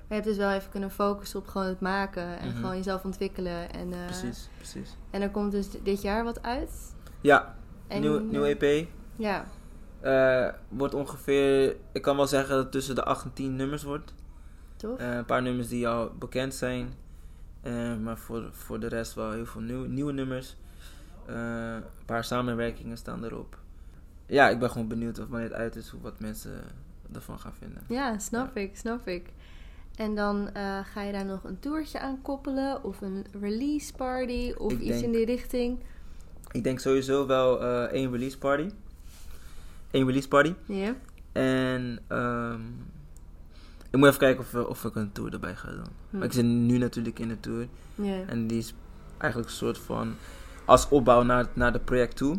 Maar 0.08 0.18
je 0.18 0.22
hebt 0.22 0.24
dus 0.26 0.36
wel 0.36 0.50
even 0.52 0.70
kunnen 0.70 0.90
focussen 0.90 1.38
op 1.40 1.46
gewoon 1.46 1.66
het 1.66 1.80
maken 1.80 2.38
en 2.38 2.48
Mhm. 2.48 2.56
gewoon 2.56 2.76
jezelf 2.76 3.04
ontwikkelen. 3.04 3.72
En, 3.72 3.88
Precies, 4.06 4.48
precies. 4.56 4.96
En 5.10 5.22
er 5.22 5.30
komt 5.30 5.52
dus 5.52 5.68
dit 5.82 6.02
jaar 6.02 6.24
wat 6.24 6.42
uit. 6.42 6.94
Ja, 7.20 7.56
nieuw, 7.88 8.18
nieuw 8.18 8.44
EP. 8.44 8.88
Ja. 9.16 9.44
Eh, 10.04 10.48
wordt 10.68 10.94
ongeveer, 10.94 11.76
ik 11.92 12.02
kan 12.02 12.16
wel 12.16 12.26
zeggen 12.26 12.54
dat 12.54 12.62
het 12.62 12.72
tussen 12.72 12.94
de 12.94 13.04
8 13.04 13.24
en 13.24 13.32
10 13.32 13.56
nummers 13.56 13.82
wordt. 13.82 14.14
Tof. 14.76 14.98
Eh, 14.98 15.14
een 15.14 15.24
paar 15.24 15.42
nummers 15.42 15.68
die 15.68 15.88
al 15.88 16.12
bekend 16.18 16.54
zijn. 16.54 16.92
Eh, 17.60 17.96
maar 17.96 18.18
voor, 18.18 18.48
voor 18.52 18.80
de 18.80 18.86
rest 18.86 19.14
wel 19.14 19.30
heel 19.30 19.46
veel 19.46 19.60
nieuw, 19.60 19.84
nieuwe 19.84 20.12
nummers. 20.12 20.56
Een 21.26 21.82
paar 22.06 22.24
samenwerkingen 22.24 22.96
staan 22.96 23.24
erop. 23.24 23.58
Ja, 24.26 24.48
ik 24.48 24.58
ben 24.58 24.70
gewoon 24.70 24.88
benieuwd 24.88 25.18
of 25.18 25.28
wanneer 25.28 25.48
het 25.48 25.58
uit 25.58 25.76
is, 25.76 25.88
hoe 25.88 26.00
wat 26.00 26.20
mensen 26.20 26.62
ervan 27.12 27.38
gaan 27.38 27.54
vinden. 27.58 27.82
Ja, 27.88 28.18
snap 28.18 28.56
ik, 28.56 28.76
snap 28.76 29.08
ik. 29.08 29.32
En 29.96 30.14
dan 30.14 30.48
ga 30.92 31.02
je 31.02 31.12
daar 31.12 31.24
nog 31.24 31.44
een 31.44 31.58
toertje 31.60 32.00
aan 32.00 32.22
koppelen 32.22 32.84
of 32.84 33.00
een 33.00 33.26
release 33.40 33.92
party 33.94 34.52
of 34.58 34.72
Ik 34.72 34.78
iets 34.80 34.88
denk- 34.88 35.04
in 35.04 35.12
die 35.12 35.24
richting. 35.24 35.78
Ik 36.52 36.64
denk 36.64 36.78
sowieso 36.80 37.26
wel 37.26 37.62
één 37.88 38.10
release 38.10 38.38
party. 38.38 38.68
Eén 39.94 40.06
release 40.06 40.28
party. 40.28 40.54
Ja. 40.66 40.94
En 41.32 41.98
ehm, 42.08 42.60
ik 43.90 43.98
moet 43.98 44.06
even 44.08 44.18
kijken 44.18 44.40
of, 44.40 44.50
we- 44.50 44.68
of 44.68 44.84
ik 44.84 44.94
een 44.94 45.12
tour 45.12 45.32
erbij 45.32 45.54
ga 45.56 45.70
doen. 45.70 45.84
Hm. 46.10 46.16
Maar 46.16 46.26
ik 46.26 46.32
zit 46.32 46.44
nu 46.44 46.78
natuurlijk 46.78 47.18
in 47.18 47.28
de 47.28 47.40
tour. 47.40 47.66
Ja. 47.94 48.22
En 48.26 48.46
die 48.46 48.58
is 48.58 48.74
eigenlijk 49.18 49.50
een 49.50 49.56
soort 49.56 49.78
van 49.78 50.14
als 50.64 50.88
opbouw 50.88 51.22
naar, 51.22 51.46
naar 51.52 51.72
de 51.72 51.78
project 51.78 52.16
toe. 52.16 52.38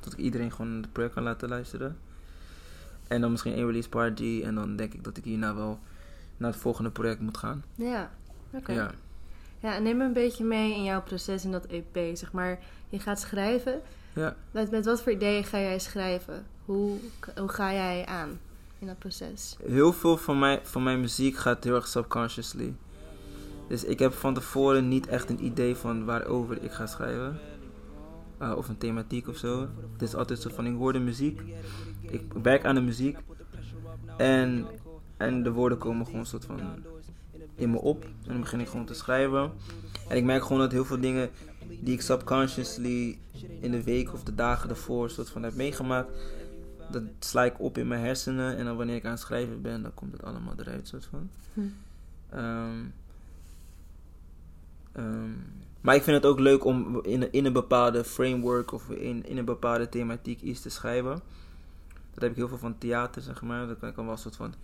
Dat 0.00 0.12
ik 0.12 0.18
iedereen 0.18 0.52
gewoon 0.52 0.72
het 0.76 0.92
project 0.92 1.14
kan 1.14 1.22
laten 1.22 1.48
luisteren. 1.48 1.98
En 3.08 3.20
dan 3.20 3.30
misschien 3.30 3.52
één 3.54 3.66
release 3.66 3.88
party. 3.88 4.42
En 4.44 4.54
dan 4.54 4.76
denk 4.76 4.94
ik 4.94 5.04
dat 5.04 5.16
ik 5.16 5.24
hierna 5.24 5.54
wel 5.54 5.78
naar 6.36 6.50
het 6.50 6.60
volgende 6.60 6.90
project 6.90 7.20
moet 7.20 7.36
gaan. 7.36 7.64
Ja. 7.74 8.10
Oké. 8.52 8.72
Ja. 8.72 8.90
Ja, 9.60 9.74
en 9.74 9.82
neem 9.82 9.96
me 9.96 10.04
een 10.04 10.12
beetje 10.12 10.44
mee 10.44 10.74
in 10.74 10.84
jouw 10.84 11.02
proces 11.02 11.44
in 11.44 11.52
dat 11.52 11.66
EP. 11.66 12.16
Zeg 12.16 12.32
maar, 12.32 12.58
je 12.88 12.98
gaat 12.98 13.20
schrijven. 13.20 13.80
Ja. 14.14 14.36
Met, 14.50 14.70
met 14.70 14.84
wat 14.84 15.02
voor 15.02 15.12
ideeën 15.12 15.44
ga 15.44 15.58
jij 15.58 15.78
schrijven? 15.78 16.46
Hoe, 16.68 16.98
hoe 17.36 17.48
ga 17.48 17.72
jij 17.72 18.06
aan 18.06 18.38
in 18.78 18.86
dat 18.86 18.98
proces? 18.98 19.56
Heel 19.66 19.92
veel 19.92 20.16
van, 20.16 20.38
mij, 20.38 20.60
van 20.62 20.82
mijn 20.82 21.00
muziek 21.00 21.36
gaat 21.36 21.64
heel 21.64 21.74
erg 21.74 21.86
subconsciously. 21.86 22.74
Dus 23.68 23.84
ik 23.84 23.98
heb 23.98 24.12
van 24.12 24.34
tevoren 24.34 24.88
niet 24.88 25.06
echt 25.06 25.30
een 25.30 25.44
idee 25.44 25.74
van 25.74 26.04
waarover 26.04 26.62
ik 26.62 26.72
ga 26.72 26.86
schrijven. 26.86 27.38
Uh, 28.42 28.56
of 28.56 28.68
een 28.68 28.78
thematiek 28.78 29.28
of 29.28 29.36
zo. 29.36 29.68
Het 29.92 30.02
is 30.02 30.14
altijd 30.14 30.40
zo 30.40 30.50
van, 30.54 30.66
ik 30.66 30.76
hoor 30.76 30.92
de 30.92 30.98
muziek. 30.98 31.40
Ik 32.00 32.22
werk 32.42 32.64
aan 32.64 32.74
de 32.74 32.80
muziek. 32.80 33.18
En, 34.16 34.66
en 35.16 35.42
de 35.42 35.52
woorden 35.52 35.78
komen 35.78 36.06
gewoon 36.06 36.26
soort 36.26 36.44
van 36.44 36.60
in 37.54 37.70
me 37.70 37.78
op. 37.78 38.04
En 38.04 38.10
dan 38.32 38.40
begin 38.40 38.60
ik 38.60 38.68
gewoon 38.68 38.86
te 38.86 38.94
schrijven. 38.94 39.52
En 40.08 40.16
ik 40.16 40.24
merk 40.24 40.42
gewoon 40.42 40.58
dat 40.58 40.72
heel 40.72 40.84
veel 40.84 41.00
dingen 41.00 41.30
die 41.80 41.94
ik 41.94 42.00
subconsciously 42.00 43.18
in 43.60 43.70
de 43.70 43.82
week 43.82 44.12
of 44.12 44.22
de 44.22 44.34
dagen 44.34 44.70
ervoor 44.70 45.10
soort 45.10 45.30
van 45.30 45.42
heb 45.42 45.54
meegemaakt. 45.54 46.10
Dat 46.90 47.02
sla 47.18 47.44
ik 47.44 47.60
op 47.60 47.78
in 47.78 47.88
mijn 47.88 48.04
hersenen. 48.04 48.56
En 48.56 48.64
dan 48.64 48.76
wanneer 48.76 48.96
ik 48.96 49.04
aan 49.04 49.10
het 49.10 49.20
schrijven 49.20 49.62
ben, 49.62 49.82
dan 49.82 49.94
komt 49.94 50.12
het 50.12 50.22
allemaal 50.22 50.54
eruit 50.56 50.88
soort 50.88 51.04
van. 51.04 51.30
Hm. 51.54 51.60
Ehm, 52.30 52.84
ehm, 54.92 55.30
maar 55.80 55.94
ik 55.94 56.02
vind 56.02 56.16
het 56.16 56.26
ook 56.26 56.38
leuk 56.38 56.64
om 56.64 57.00
in, 57.04 57.32
in 57.32 57.44
een 57.44 57.52
bepaalde 57.52 58.04
framework 58.04 58.72
of 58.72 58.90
in, 58.90 59.26
in 59.26 59.38
een 59.38 59.44
bepaalde 59.44 59.88
thematiek 59.88 60.40
iets 60.40 60.60
te 60.60 60.68
schrijven. 60.68 61.20
Dat 62.14 62.22
heb 62.22 62.30
ik 62.30 62.36
heel 62.36 62.48
veel 62.48 62.58
van 62.58 62.78
theater, 62.78 63.22
zeg 63.22 63.42
maar. 63.42 63.66
Dat 63.66 63.78
kan 63.78 63.88
ik 63.88 63.96
wel 63.96 64.10
een 64.10 64.18
soort 64.18 64.36
van 64.36 64.54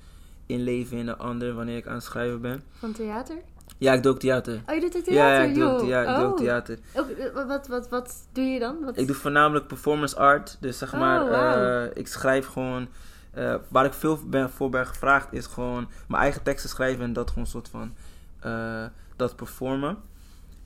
inleven 0.46 0.96
in 0.96 1.06
de 1.06 1.16
ander 1.16 1.54
wanneer 1.54 1.76
ik 1.76 1.86
aan 1.86 1.94
het 1.94 2.04
schrijven 2.04 2.40
ben. 2.40 2.62
Van 2.70 2.92
theater? 2.92 3.36
Ja, 3.78 3.92
ik 3.92 4.02
doe 4.02 4.12
ook 4.12 4.18
theater. 4.18 4.60
Oh, 4.66 4.74
je 4.74 4.80
doet 4.80 4.92
theater, 4.92 5.12
ja, 5.14 5.42
ik 5.42 5.54
doe 5.54 5.64
ook, 5.64 5.78
thea- 5.78 6.00
ik 6.10 6.16
doe 6.16 6.24
ook 6.24 6.32
Oh. 6.32 6.38
theater. 6.38 6.78
Ook, 6.94 7.08
eh, 7.08 7.46
wat, 7.46 7.66
wat, 7.66 7.88
wat 7.88 8.14
doe 8.32 8.44
je 8.44 8.58
dan? 8.58 8.84
Wat... 8.84 8.98
Ik 8.98 9.06
doe 9.06 9.16
voornamelijk 9.16 9.66
performance 9.66 10.16
art. 10.16 10.56
Dus 10.60 10.78
zeg 10.78 10.92
Oh, 10.94 11.00
maar, 11.00 11.26
eh, 11.84 11.90
ik 11.94 12.06
schrijf 12.06 12.46
gewoon. 12.46 12.88
eh, 13.30 13.54
waar 13.68 13.84
ik 13.84 13.92
veel 13.92 14.18
ben, 14.26 14.50
voor 14.50 14.70
ben 14.70 14.86
gevraagd 14.86 15.32
is 15.32 15.46
gewoon 15.46 15.88
mijn 16.08 16.22
eigen 16.22 16.42
teksten 16.42 16.70
schrijven 16.70 17.04
en 17.04 17.12
dat 17.12 17.28
gewoon 17.28 17.44
een 17.44 17.50
soort 17.50 17.68
van 17.68 17.94
dat 19.16 19.36
performen. 19.36 19.96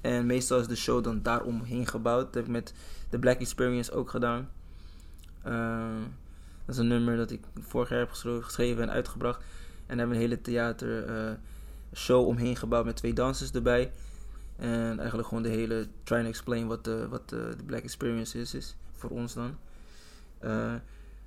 En 0.00 0.26
meestal 0.26 0.58
is 0.60 0.66
de 0.66 0.76
show 0.76 1.04
dan 1.04 1.22
daaromheen 1.22 1.86
gebouwd. 1.86 2.24
Dat 2.24 2.34
heb 2.34 2.44
ik 2.44 2.50
met 2.50 2.74
de 3.10 3.18
Black 3.18 3.38
Experience 3.40 3.92
ook 3.92 4.10
gedaan. 4.10 4.48
Dat 6.64 6.74
is 6.74 6.76
een 6.78 6.88
nummer 6.88 7.16
dat 7.16 7.30
ik 7.30 7.40
vorig 7.60 7.88
jaar 7.88 7.98
heb 7.98 8.10
geschreven, 8.42 8.82
en 8.82 8.90
uitgebracht. 8.90 9.38
En 9.40 9.44
daar 9.86 9.96
hebben 9.96 10.08
we 10.08 10.14
een 10.22 10.28
hele 10.28 10.40
theater 10.40 11.04
show 11.98 12.26
omheen 12.26 12.56
gebouwd 12.56 12.84
met 12.84 12.96
twee 12.96 13.12
dansers 13.12 13.50
erbij. 13.50 13.92
En 14.56 14.98
eigenlijk 14.98 15.28
gewoon 15.28 15.42
de 15.42 15.48
hele 15.48 15.88
trying 16.02 16.24
to 16.24 16.30
explain 16.30 16.66
wat 16.66 16.84
de, 16.84 17.08
wat 17.08 17.28
de, 17.28 17.54
de 17.56 17.64
Black 17.64 17.82
Experience 17.82 18.38
is, 18.38 18.54
is 18.54 18.76
voor 18.92 19.10
ons 19.10 19.34
dan. 19.34 19.56
Eh, 20.38 20.74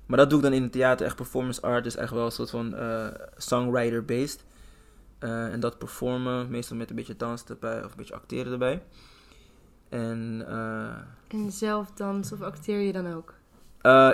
maar 0.06 0.18
dat 0.18 0.30
doe 0.30 0.38
ik 0.38 0.44
dan 0.44 0.54
in 0.54 0.62
het 0.62 0.72
theater, 0.72 1.06
echt 1.06 1.16
performance 1.16 1.62
art, 1.62 1.84
dus 1.84 1.96
echt 1.96 2.12
wel 2.12 2.24
een 2.24 2.32
soort 2.32 2.50
van 2.50 2.74
eh, 2.74 3.06
songwriter-based. 3.36 4.44
Eh, 5.18 5.52
en 5.52 5.60
dat 5.60 5.78
performen, 5.78 6.50
meestal 6.50 6.76
met 6.76 6.90
een 6.90 6.96
beetje 6.96 7.16
dans 7.16 7.44
erbij 7.44 7.84
of 7.84 7.90
een 7.90 7.96
beetje 7.96 8.14
acteren 8.14 8.52
erbij. 8.52 8.82
En 9.88 10.44
En 11.28 11.52
zelf 11.52 11.90
dans 11.90 12.32
of 12.32 12.40
acteer 12.40 12.80
je 12.80 12.92
dan 12.92 13.12
ook? 13.12 13.34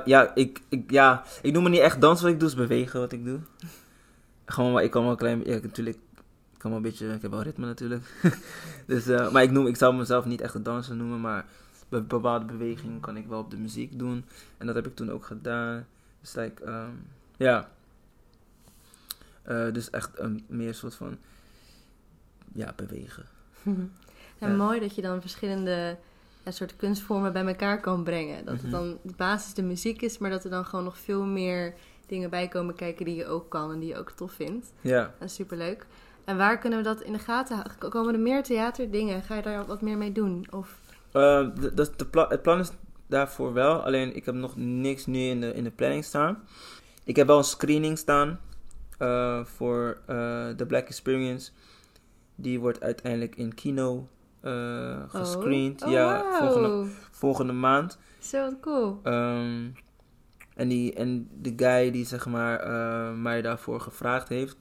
ja, 0.05 0.35
ik, 0.35 0.61
ik, 0.68 0.90
ja, 0.90 1.25
ik 1.42 1.53
noem 1.53 1.62
me 1.62 1.68
niet 1.68 1.81
echt 1.81 2.01
dansen 2.01 2.25
wat 2.25 2.35
ik 2.35 2.40
doe, 2.40 2.49
is 2.49 2.55
bewegen 2.55 3.01
wat 3.01 3.12
ik 3.12 3.25
doe. 3.25 3.38
Gewoon, 4.47 4.73
maar 4.73 4.83
ik 4.83 4.90
kan 4.90 5.03
wel 5.03 5.11
een 5.11 5.16
klein, 5.16 5.44
ja, 5.44 5.59
natuurlijk, 5.62 5.99
ik 6.59 6.64
kan 6.64 6.71
wel 6.73 6.83
een 6.85 6.90
beetje, 6.90 7.12
ik 7.14 7.23
heb 7.23 7.31
wel 7.31 7.42
ritme 7.42 7.66
natuurlijk. 7.66 8.23
dus, 8.87 9.07
eh, 9.07 9.31
maar 9.33 9.42
ik 9.42 9.51
noem, 9.51 9.66
ik 9.66 9.77
zou 9.77 9.94
mezelf 9.94 10.25
niet 10.25 10.40
echt 10.40 10.55
een 10.55 10.62
danser 10.62 10.97
noemen, 10.97 11.21
maar 11.21 11.44
be- 11.88 12.03
bepaalde 12.03 12.44
bewegingen 12.44 13.01
kan 13.01 13.16
ik 13.16 13.27
wel 13.27 13.38
op 13.38 13.51
de 13.51 13.57
muziek 13.57 13.99
doen. 13.99 14.25
En 14.57 14.66
dat 14.66 14.75
heb 14.75 14.87
ik 14.87 14.94
toen 14.94 15.11
ook 15.11 15.25
gedaan. 15.25 15.87
Dus 16.21 16.35
like, 16.35 16.64
ehm, 16.64 16.90
ja. 17.37 17.68
Eh, 19.42 19.73
dus 19.73 19.90
echt 19.90 20.18
een 20.18 20.44
meer 20.47 20.75
soort 20.75 20.94
van, 20.94 21.18
ja, 22.53 22.73
bewegen. 22.77 23.25
Ja, 24.40 24.49
Ja. 24.49 24.55
mooi 24.57 24.81
dat 24.81 24.94
je 24.94 25.03
dan 25.03 25.21
verschillende 25.21 25.97
ja, 26.44 26.51
soort 26.51 26.77
kunstvormen 26.77 27.33
bij 27.33 27.47
elkaar 27.47 27.81
kan 27.81 28.03
brengen. 28.05 28.44
Dat 28.44 28.55
Mhm. 28.55 28.62
het 28.62 28.73
dan 28.73 28.99
de 29.03 29.12
basis 29.16 29.55
de 29.55 29.62
muziek 29.62 30.03
is, 30.03 30.18
maar 30.18 30.31
dat 30.31 30.44
er 30.44 30.51
dan 30.51 30.64
gewoon 30.64 30.85
nog 30.85 30.99
veel 30.99 31.25
meer 31.25 31.75
dingen 32.07 32.31
bij 32.31 32.49
komen 32.49 32.75
kijken 32.75 33.05
die 33.05 33.14
je 33.14 33.27
ook 33.27 33.49
kan 33.51 33.73
en 33.73 33.79
die 33.79 33.88
je 33.88 33.97
ook 33.99 34.11
tof 34.11 34.33
vindt. 34.33 34.73
Ja. 34.81 35.14
Dat 35.18 35.29
is 35.29 35.35
superleuk. 35.35 35.87
En 36.28 36.36
waar 36.36 36.58
kunnen 36.58 36.78
we 36.78 36.84
dat 36.84 37.00
in 37.00 37.12
de 37.12 37.18
gaten 37.18 37.56
houden? 37.56 37.90
Komen 37.90 38.14
er 38.14 38.20
meer 38.20 38.42
theaterdingen? 38.42 39.22
Ga 39.22 39.34
je 39.34 39.42
daar 39.42 39.66
wat 39.66 39.82
meer 39.82 39.96
mee 39.96 40.12
doen? 40.12 40.46
Of... 40.50 40.80
Eh, 41.12 41.48
de, 41.60 41.74
de, 41.74 41.90
de 41.96 42.06
pla- 42.06 42.28
het 42.28 42.42
plan 42.42 42.58
is 42.58 42.70
daarvoor 43.06 43.52
wel, 43.52 43.82
alleen 43.84 44.16
ik 44.16 44.24
heb 44.24 44.34
nog 44.34 44.56
niks 44.56 45.06
nu 45.06 45.18
in 45.18 45.40
de, 45.40 45.54
in 45.54 45.64
de 45.64 45.70
planning 45.70 46.04
staan. 46.04 46.42
Ik 47.04 47.16
heb 47.16 47.26
wel 47.26 47.38
een 47.38 47.44
screening 47.44 47.98
staan 47.98 48.40
eh, 48.98 49.44
voor 49.44 50.00
eh, 50.06 50.48
The 50.48 50.66
Black 50.66 50.86
Experience. 50.86 51.50
Die 52.34 52.60
wordt 52.60 52.80
uiteindelijk 52.80 53.36
in 53.36 53.54
kino 53.54 54.08
eh 54.40 55.02
gescreend. 55.08 55.84
Oh, 55.84 55.90
ja, 55.90 56.38
volgende, 56.38 56.90
volgende 57.10 57.52
maand. 57.52 57.98
Zo 58.18 58.50
cool. 58.60 59.00
Ehm, 59.02 59.66
en, 60.54 60.68
die, 60.68 60.94
en 60.94 61.28
de 61.40 61.52
guy 61.56 61.90
die 61.90 62.06
zeg 62.06 62.26
maar 62.26 62.60
eh, 62.60 63.14
mij 63.14 63.42
daarvoor 63.42 63.80
gevraagd 63.80 64.28
heeft, 64.28 64.56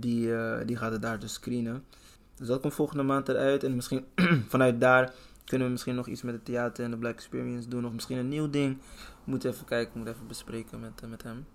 die, 0.00 0.34
eh, 0.34 0.66
die 0.66 0.76
gaat 0.76 0.92
het 0.92 1.02
daar 1.02 1.18
dus 1.18 1.32
screenen. 1.32 1.84
Dus 2.34 2.46
dat 2.46 2.60
komt 2.60 2.74
volgende 2.74 3.02
maand 3.02 3.28
eruit. 3.28 3.64
En 3.64 3.74
misschien 3.74 4.04
vanuit 4.48 4.80
daar 4.80 5.12
kunnen 5.44 5.66
we 5.66 5.72
misschien 5.72 5.94
nog 5.94 6.06
iets 6.06 6.22
met 6.22 6.34
het 6.34 6.44
theater 6.44 6.84
en 6.84 6.90
de 6.90 6.96
Black 6.96 7.14
Experience 7.14 7.68
doen. 7.68 7.86
Of 7.86 7.92
misschien 7.92 8.16
een 8.16 8.28
nieuw 8.28 8.50
ding. 8.50 8.78
Moet 9.24 9.44
even 9.44 9.64
kijken, 9.64 9.98
moet 9.98 10.08
even 10.08 10.26
bespreken 10.26 10.80
met, 10.80 11.02
eh, 11.02 11.08
met 11.08 11.22
hem. 11.22 11.46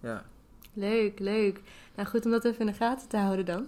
Ja. 0.00 0.24
Leuk, 0.72 1.18
leuk. 1.18 1.60
Nou 1.94 2.08
goed 2.08 2.24
om 2.24 2.30
dat 2.30 2.44
even 2.44 2.60
in 2.60 2.66
de 2.66 2.72
gaten 2.72 3.08
te 3.08 3.16
houden 3.16 3.44
dan. 3.44 3.66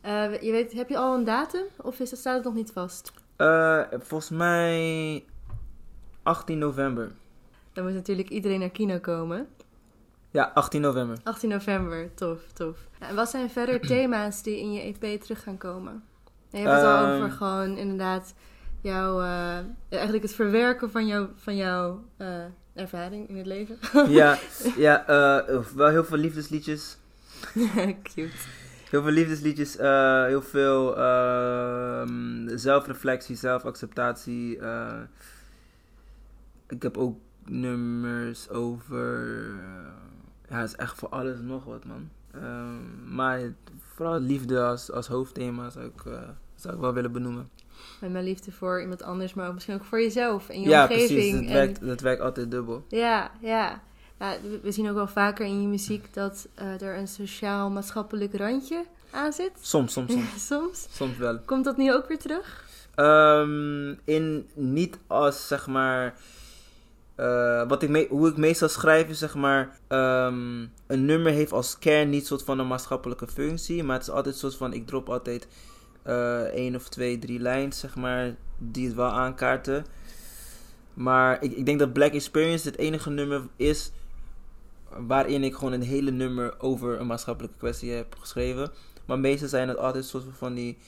Eh, 0.00 0.42
je 0.42 0.50
weet, 0.50 0.72
heb 0.72 0.88
je 0.88 0.96
al 0.96 1.14
een 1.14 1.24
datum 1.24 1.64
of 1.76 2.00
is 2.00 2.10
dat, 2.10 2.18
staat 2.18 2.34
het 2.34 2.44
nog 2.44 2.54
niet 2.54 2.72
vast? 2.72 3.12
Volgens 3.90 4.30
mij 4.30 5.24
18 6.22 6.58
november. 6.58 7.12
Dan 7.72 7.84
moet 7.84 7.94
natuurlijk 7.94 8.28
iedereen 8.28 8.60
naar 8.60 8.70
kino 8.70 8.98
komen. 8.98 9.48
Ja, 10.34 10.50
18 10.54 10.80
november. 10.80 11.18
18 11.22 11.48
november, 11.48 12.14
tof, 12.14 12.38
tof. 12.52 12.76
En 12.98 13.14
wat 13.14 13.30
zijn 13.30 13.50
verder 13.50 13.80
thema's 13.90 14.42
die 14.42 14.58
in 14.58 14.72
je 14.72 14.80
EP 14.80 15.20
terug 15.20 15.42
gaan 15.42 15.58
komen? 15.58 16.02
Je 16.50 16.58
hebt 16.58 16.70
het 16.70 16.84
al 16.84 17.04
Ehm. 17.04 17.14
over 17.16 17.30
gewoon 17.30 17.76
inderdaad 17.76 18.34
jouw, 18.80 19.20
eh, 19.20 19.58
eigenlijk 19.88 20.22
het 20.22 20.34
verwerken 20.34 20.90
van, 20.90 21.06
jou, 21.06 21.28
van 21.36 21.56
jouw 21.56 22.04
eh, 22.16 22.44
ervaring 22.74 23.28
in 23.28 23.36
het 23.36 23.46
leven. 23.46 23.78
ja, 24.08 24.38
ja 24.76 25.06
eh, 25.06 25.58
wel 25.74 25.88
heel 25.88 26.04
veel 26.04 26.18
liefdesliedjes. 26.18 26.96
Cute. 28.02 28.36
Heel 28.90 29.02
veel 29.02 29.12
liefdesliedjes, 29.12 29.76
heel 30.26 30.42
veel 30.42 30.96
ehm, 30.96 32.56
zelfreflectie, 32.56 33.36
zelfacceptatie. 33.36 34.58
ik 36.68 36.82
heb 36.82 36.96
ook 36.96 37.18
nummers 37.44 38.48
over. 38.48 39.32
Ja, 40.48 40.56
het 40.60 40.68
is 40.68 40.76
echt 40.76 40.98
voor 40.98 41.08
alles 41.08 41.38
nog 41.40 41.64
wat, 41.64 41.84
man. 41.84 42.08
Ehm, 42.34 43.14
maar 43.14 43.40
vooral 43.94 44.20
liefde 44.20 44.62
als, 44.62 44.90
als 44.90 45.06
hoofdthema 45.06 45.70
zou 45.70 45.84
ik, 45.84 46.04
eh, 46.06 46.12
zou 46.54 46.74
ik 46.74 46.80
wel 46.80 46.92
willen 46.92 47.12
benoemen. 47.12 47.50
Met 48.00 48.12
mijn 48.12 48.24
liefde 48.24 48.52
voor 48.52 48.80
iemand 48.80 49.02
anders, 49.02 49.34
maar 49.34 49.46
ook 49.48 49.54
misschien 49.54 49.74
ook 49.74 49.84
voor 49.84 50.00
jezelf 50.00 50.48
en 50.48 50.60
je 50.60 50.68
ja, 50.68 50.82
omgeving. 50.82 51.08
precies. 51.08 51.32
Dat 51.32 51.40
en- 51.44 51.52
werkt, 51.52 51.86
dat 51.86 52.00
werkt 52.00 52.20
altijd 52.20 52.50
dubbel. 52.50 52.84
Ja, 52.88 53.30
ja. 53.40 53.82
ja 54.18 54.36
we- 54.62 54.72
zien 54.72 54.88
ook 54.88 54.94
wel 54.94 55.06
vaker 55.08 55.46
in 55.46 55.60
je 55.62 55.68
muziek 55.68 56.14
dat 56.14 56.48
eh, 56.54 56.82
er 56.82 56.96
een 56.98 57.08
sociaal-maatschappelijk 57.08 58.34
randje 58.36 58.84
aan 59.10 59.32
zit. 59.32 59.52
Soms, 59.60 59.92
soms, 59.92 60.12
soms. 60.12 60.24
Ja, 60.32 60.38
soms. 60.56 60.86
soms 60.90 61.16
wel. 61.16 61.38
Komt 61.38 61.64
dat 61.64 61.76
nu 61.76 61.92
ook 61.92 62.08
weer 62.08 62.18
terug? 62.18 62.64
Ehm, 62.94 63.94
in 64.04 64.48
niet 64.54 64.98
als 65.06 65.46
zeg 65.48 65.66
maar. 65.66 66.14
Eh, 67.14 67.68
wat 67.68 67.82
ik 67.82 68.08
hoe 68.08 68.28
ik 68.28 68.36
meestal 68.36 68.68
schrijf 68.68 69.08
is 69.08 69.18
zeg 69.18 69.34
maar. 69.34 69.78
ehm, 69.88 70.66
een 70.86 71.04
nummer 71.04 71.32
heeft 71.32 71.52
als 71.52 71.78
kern 71.78 72.10
niet 72.10 72.26
soort 72.26 72.42
van 72.42 72.58
een 72.58 72.66
maatschappelijke 72.66 73.26
functie. 73.26 73.84
Maar 73.84 73.96
het 73.96 74.06
is 74.08 74.14
altijd 74.14 74.36
soort 74.36 74.56
van. 74.56 74.72
Ik 74.72 74.86
drop 74.86 75.08
altijd 75.08 75.48
eh 76.02 76.40
één 76.42 76.74
of 76.74 76.88
twee, 76.88 77.18
drie 77.18 77.40
lijns 77.40 77.78
zeg 77.78 77.94
maar. 77.96 78.34
Die 78.58 78.86
het 78.86 78.94
wel 78.94 79.10
aankaarten. 79.10 79.84
Maar 80.94 81.42
ik, 81.42 81.52
ik 81.52 81.66
denk 81.66 81.78
dat 81.78 81.92
Black 81.92 82.12
Experience 82.12 82.68
het 82.68 82.78
enige 82.78 83.10
nummer 83.10 83.42
is. 83.56 83.92
Waarin 85.06 85.44
ik 85.44 85.54
gewoon 85.54 85.72
een 85.72 85.82
hele 85.82 86.10
nummer 86.10 86.54
over 86.60 87.00
een 87.00 87.06
maatschappelijke 87.06 87.58
kwestie 87.58 87.90
heb 87.90 88.16
geschreven. 88.18 88.70
Maar 89.06 89.18
meestal 89.18 89.48
zijn 89.48 89.68
het 89.68 89.78
altijd 89.78 90.04
soort 90.04 90.24
van 90.36 90.54
die 90.54 90.78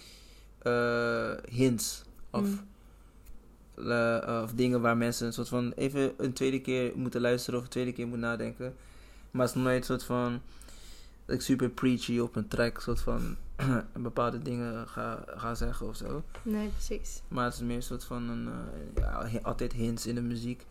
eh, 0.62 1.30
hints 1.50 2.02
of, 2.30 2.42
Mm. 2.42 2.60
Eh, 3.76 4.40
of 4.42 4.52
dingen 4.52 4.80
waar 4.80 4.96
mensen 4.96 5.26
een 5.26 5.32
soort 5.32 5.48
van 5.48 5.72
even 5.76 6.12
een 6.16 6.32
tweede 6.32 6.60
keer 6.60 6.92
moeten 6.94 7.20
luisteren 7.20 7.58
of 7.58 7.64
een 7.64 7.70
tweede 7.70 7.92
keer 7.92 8.06
moeten 8.06 8.28
nadenken. 8.28 8.74
Maar 9.30 9.46
het 9.46 9.56
is 9.56 9.62
nooit 9.62 9.76
een 9.76 9.84
soort 9.84 10.04
van 10.04 10.40
dat 11.24 11.34
ik 11.34 11.42
super 11.42 11.68
preachy 11.68 12.18
op 12.18 12.36
een 12.36 12.48
track 12.48 12.80
soort 12.80 13.00
van 13.00 13.36
bepaalde 13.92 14.42
dingen 14.42 14.88
ga, 14.88 15.24
ga 15.26 15.54
zeggen 15.54 15.88
of 15.88 15.96
zo. 15.96 16.22
Nee, 16.42 16.68
precies. 16.68 17.22
Maar 17.28 17.44
het 17.44 17.54
is 17.54 17.60
meer 17.60 17.76
een 17.76 17.82
soort 17.82 18.04
van 18.04 18.28
een, 18.28 18.48
eh, 18.94 19.32
ja, 19.32 19.38
altijd 19.42 19.72
hints 19.72 20.06
in 20.06 20.14
de 20.14 20.22
muziek. 20.22 20.66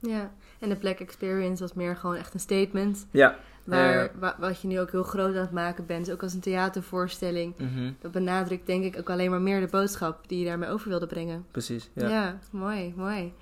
Ja. 0.00 0.32
En 0.58 0.68
de 0.68 0.76
Black 0.76 0.98
Experience 0.98 1.62
was 1.62 1.72
meer 1.72 1.96
gewoon 1.96 2.16
echt 2.16 2.34
een 2.34 2.40
statement. 2.40 3.06
Ja. 3.10 3.38
Ja. 3.66 4.10
wa- 4.18 4.36
wat 4.38 4.60
je 4.60 4.68
nu 4.68 4.80
ook 4.80 4.90
heel 4.90 5.02
groot 5.02 5.34
aan 5.34 5.40
het 5.40 5.50
maken 5.50 5.86
bent. 5.86 6.10
Ook 6.12 6.22
als 6.22 6.34
een 6.34 6.40
theatervoorstelling. 6.40 7.54
Mhm, 7.58 7.92
Dat 8.00 8.12
benadrukt 8.12 8.66
denk 8.66 8.84
ik 8.84 8.98
ook 8.98 9.10
alleen 9.10 9.30
maar 9.30 9.40
meer 9.40 9.60
de 9.60 9.66
boodschap 9.66 10.28
die 10.28 10.38
je 10.38 10.44
daarmee 10.44 10.68
over 10.68 10.88
wilde 10.88 11.06
brengen. 11.06 11.46
Precies. 11.50 11.90
Ja, 11.94 12.08
Ja. 12.08 12.38
mooi, 12.50 12.92
mooi. 12.96 13.32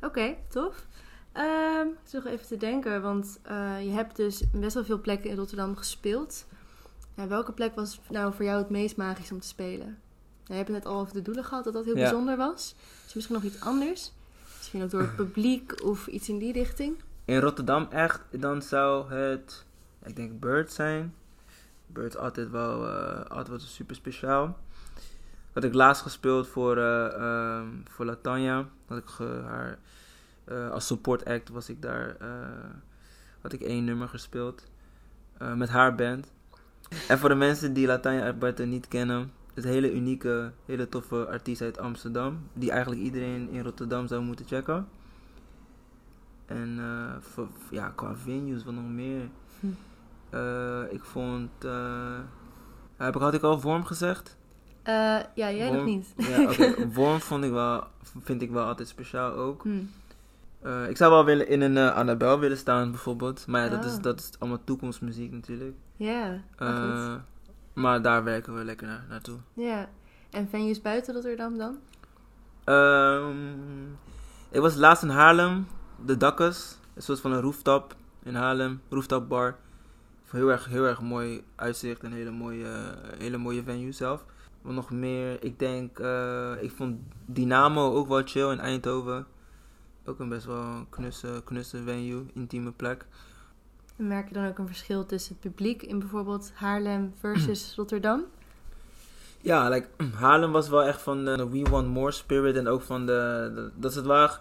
Oké, 0.00 0.34
tof. 0.48 0.86
Ehm, 1.32 1.86
ik 1.86 1.94
zit 2.08 2.24
nog 2.24 2.32
even 2.32 2.46
te 2.46 2.56
denken, 2.56 3.02
want 3.02 3.38
eh, 3.42 3.84
je 3.84 3.90
hebt 3.90 4.16
dus 4.16 4.42
best 4.52 4.74
wel 4.74 4.84
veel 4.84 5.00
plekken 5.00 5.30
in 5.30 5.36
Rotterdam 5.36 5.76
gespeeld. 5.76 6.46
Ja, 7.14 7.26
welke 7.28 7.52
plek 7.52 7.74
was 7.74 8.00
nou 8.10 8.34
voor 8.34 8.44
jou 8.44 8.58
het 8.58 8.70
meest 8.70 8.96
magisch 8.96 9.32
om 9.32 9.40
te 9.40 9.46
spelen? 9.46 9.86
Ja, 10.44 10.52
je 10.52 10.54
hebt 10.54 10.68
het 10.68 10.76
net 10.76 10.86
al 10.86 11.00
over 11.00 11.12
de 11.14 11.22
doelen 11.22 11.44
gehad, 11.44 11.64
dat 11.64 11.72
dat 11.72 11.84
heel 11.84 11.94
bijzonder 11.94 12.36
was. 12.36 12.74
Is 12.78 13.10
er 13.10 13.12
misschien 13.14 13.34
nog 13.34 13.44
iets 13.44 13.60
anders? 13.60 14.12
Misschien 14.56 14.82
ook 14.82 14.90
door 14.90 15.00
het 15.00 15.16
publiek 15.24 15.84
of 15.84 16.06
iets 16.06 16.28
in 16.28 16.38
die 16.38 16.52
richting? 16.52 16.96
In 17.26 17.38
Rotterdam 17.38 17.86
echt, 17.90 18.20
dan 18.30 18.62
zou 18.62 19.12
het, 19.12 19.64
ik 20.04 20.16
denk 20.16 20.40
Bird 20.40 20.72
zijn. 20.72 21.14
Bird 21.86 22.14
is 22.14 22.20
altijd 22.20 22.50
wel, 22.50 22.88
eh, 22.88 23.20
altijd 23.20 23.48
wel 23.48 23.58
super 23.58 23.96
speciaal. 23.96 24.58
Had 25.52 25.64
ik 25.64 25.74
laatst 25.74 26.02
gespeeld 26.02 26.48
voor, 26.48 26.76
ehm, 26.78 27.66
voor 27.84 28.04
Latanya. 28.04 28.68
Had 28.86 28.98
ik 28.98 29.08
haar, 29.44 29.78
eh, 30.44 30.70
als 30.70 30.86
support 30.86 31.24
act 31.24 31.48
was 31.48 31.68
ik 31.68 31.82
daar, 31.82 32.16
had 33.40 33.52
ik 33.52 33.60
één 33.60 33.84
nummer 33.84 34.08
gespeeld. 34.08 34.64
met 35.54 35.68
haar 35.68 35.94
band. 35.94 36.32
En 37.08 37.18
voor 37.18 37.28
de 37.28 37.34
mensen 37.34 37.72
die 37.72 37.86
Latanya 37.86 38.26
Alberta 38.26 38.64
niet 38.64 38.88
kennen, 38.88 39.32
het 39.54 39.64
hele 39.64 39.92
unieke, 39.92 40.52
hele 40.64 40.88
toffe 40.88 41.26
artiest 41.26 41.62
uit 41.62 41.78
Amsterdam. 41.78 42.48
Die 42.52 42.70
eigenlijk 42.70 43.00
iedereen 43.00 43.50
in 43.50 43.62
Rotterdam 43.62 44.06
zou 44.06 44.22
moeten 44.22 44.46
checken. 44.46 44.88
En 46.46 46.76
eh, 46.78 47.16
voor, 47.20 47.48
ja, 47.70 47.88
qua 47.94 48.14
venues, 48.16 48.64
wat 48.64 48.74
nog 48.74 48.88
meer. 48.88 49.28
Hm. 49.60 49.66
Eh, 50.30 50.82
ik 50.92 51.04
vond. 51.04 51.50
eh, 51.64 52.18
heb 52.96 53.14
ik, 53.14 53.20
had 53.20 53.34
ik 53.34 53.42
al 53.42 53.60
Worm 53.60 53.84
gezegd? 53.84 54.36
Ja, 54.84 55.26
jij 55.34 55.64
nog 55.64 55.72
Worm- 55.74 55.84
niet. 55.84 56.14
Ja. 56.16 56.52
Worm 56.94 57.20
vond 57.20 57.44
ik 57.44 57.50
wel, 57.50 57.84
vind 58.22 58.42
ik 58.42 58.50
wel 58.50 58.64
altijd 58.66 58.88
speciaal 58.88 59.32
ook. 59.32 59.62
Hm. 59.62 59.78
Ik 60.88 60.96
zou 60.96 61.10
wel 61.12 61.24
willen 61.24 61.48
in 61.48 61.60
een 61.60 61.76
uh, 61.76 61.94
Annabel 61.96 62.38
willen 62.38 62.56
staan, 62.56 62.90
bijvoorbeeld. 62.90 63.46
Maar 63.46 63.64
ja, 63.64 63.68
dat, 63.70 63.84
is, 63.84 63.96
Ah. 63.96 64.02
dat 64.02 64.20
is 64.20 64.30
allemaal 64.38 64.64
toekomstmuziek 64.64 65.32
natuurlijk. 65.32 65.74
Ja. 65.96 66.40
Eh, 66.56 67.14
maar 67.72 68.02
daar 68.02 68.24
werken 68.24 68.54
we 68.54 68.64
lekker 68.64 68.86
naar, 68.86 69.04
naartoe. 69.08 69.36
Ja. 69.52 69.88
En 70.30 70.48
venues 70.48 70.80
buiten 70.82 71.14
Rotterdam 71.14 71.58
dan? 71.58 71.76
Ehm, 72.64 73.34
ik 74.50 74.60
was 74.60 74.74
laatst 74.74 75.02
in 75.02 75.08
Haarlem, 75.08 75.66
de 76.04 76.16
Dakkers. 76.16 76.76
Een 76.94 77.02
soort 77.02 77.20
van 77.20 77.32
een 77.32 77.40
rooftop 77.40 77.94
in 78.22 78.34
Haarlem, 78.34 78.80
rooftop 78.88 79.28
bar. 79.28 79.56
heel 80.30 80.48
erg, 80.50 80.66
heel 80.66 80.84
erg 80.84 81.00
mooi 81.00 81.42
uitzicht 81.54 82.02
en 82.02 82.12
hele 82.12 82.30
mooie, 82.30 82.94
hele 83.18 83.36
mooie 83.36 83.62
venue 83.62 83.92
zelf. 83.92 84.24
Wat 84.62 84.74
nog 84.74 84.90
meer? 84.90 85.44
Ik 85.44 85.58
denk, 85.58 85.98
eh, 85.98 86.52
ik 86.60 86.70
vond 86.70 86.98
Dynamo 87.26 87.92
ook 87.94 88.08
wel 88.08 88.22
chill 88.24 88.50
in 88.50 88.58
Eindhoven. 88.60 89.26
Ook 90.04 90.18
een 90.18 90.28
best 90.28 90.46
wel 90.46 90.86
knusse, 90.90 91.40
knusse 91.44 91.82
venue, 91.82 92.24
intieme 92.34 92.72
plek. 92.72 93.06
En 93.96 94.06
merk 94.06 94.28
je 94.28 94.34
dan 94.34 94.46
ook 94.48 94.58
een 94.58 94.66
verschil 94.66 95.06
tussen 95.06 95.32
het 95.40 95.40
publiek 95.52 95.82
in 95.82 95.98
bijvoorbeeld 95.98 96.52
Haarlem 96.54 97.12
versus 97.18 97.72
Rotterdam? 97.76 98.24
Ja, 99.40 99.68
like, 99.68 99.88
Haarlem 100.20 100.52
was 100.52 100.68
wel 100.68 100.82
echt 100.84 101.02
van 101.02 101.24
de 101.24 101.48
We 101.48 101.62
Want 101.62 101.88
More 101.88 102.10
spirit 102.10 102.56
en 102.56 102.68
ook 102.68 102.82
van 102.82 103.06
de, 103.06 103.52
de- 103.54 103.70
dat 103.74 103.92
ze 103.92 103.98
het 103.98 104.06
wel, 104.06 104.40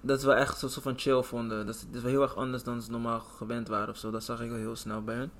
dat 0.00 0.20
ze 0.20 0.26
wel 0.26 0.36
echt 0.36 0.62
een 0.62 0.70
soort 0.70 0.82
van 0.84 0.98
chill 0.98 1.22
vonden. 1.22 1.66
Dat 1.66 1.74
is, 1.74 1.80
dat 1.80 1.94
is 1.94 2.00
wel 2.02 2.10
heel 2.10 2.22
erg 2.22 2.36
anders 2.36 2.62
dan 2.62 2.82
ze 2.82 2.90
normaal 2.90 3.20
gewend 3.20 3.68
waren 3.68 3.88
of 3.88 3.96
zo. 3.96 4.10
Dat 4.10 4.24
zag 4.24 4.40
ik 4.40 4.48
wel 4.48 4.58
heel 4.58 4.76
snel 4.76 5.02
bij 5.04 5.14
hen. 5.14 5.30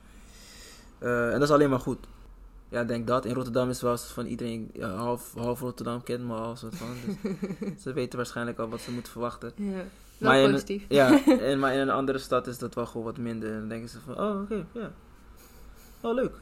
Eh, 0.98 1.26
en 1.26 1.32
dat 1.32 1.42
is 1.48 1.50
alleen 1.54 1.70
maar 1.70 1.80
goed. 1.80 2.06
Ja, 2.68 2.80
ik 2.80 2.88
denk 2.88 3.06
dat. 3.06 3.24
In 3.24 3.34
Rotterdam 3.34 3.68
is 3.70 3.80
wel 3.82 3.96
van 3.98 4.26
iedereen, 4.26 4.70
ja, 4.72 4.90
half, 4.94 5.32
half 5.34 5.60
Rotterdam 5.60 6.02
kent 6.02 6.24
me 6.26 6.34
al, 6.34 6.56
soort 6.56 6.76
van. 6.76 6.88
Dus 7.60 7.82
ze 7.82 7.92
weten 7.92 8.16
waarschijnlijk 8.16 8.58
al 8.58 8.68
wat 8.68 8.80
ze 8.80 8.90
moeten 8.92 9.12
verwachten. 9.12 9.52
Ja, 9.56 9.82
Maar 10.18 10.38
in- 10.38 10.50
positief. 10.50 10.84
Ja, 10.88 11.24
en, 11.40 11.58
maar 11.58 11.72
in 11.72 11.78
een 11.80 11.90
andere 11.90 12.18
stad 12.18 12.46
is 12.46 12.58
dat 12.58 12.74
wel 12.74 12.86
gewoon 12.86 13.04
wat 13.04 13.18
minder. 13.18 13.52
En 13.52 13.58
dan 13.58 13.68
denken 13.68 13.88
ze 13.88 13.98
van, 14.00 14.20
oh, 14.20 14.40
oké, 14.40 14.64
ja. 14.72 14.90
Oh, 16.00 16.14
leuk. 16.14 16.32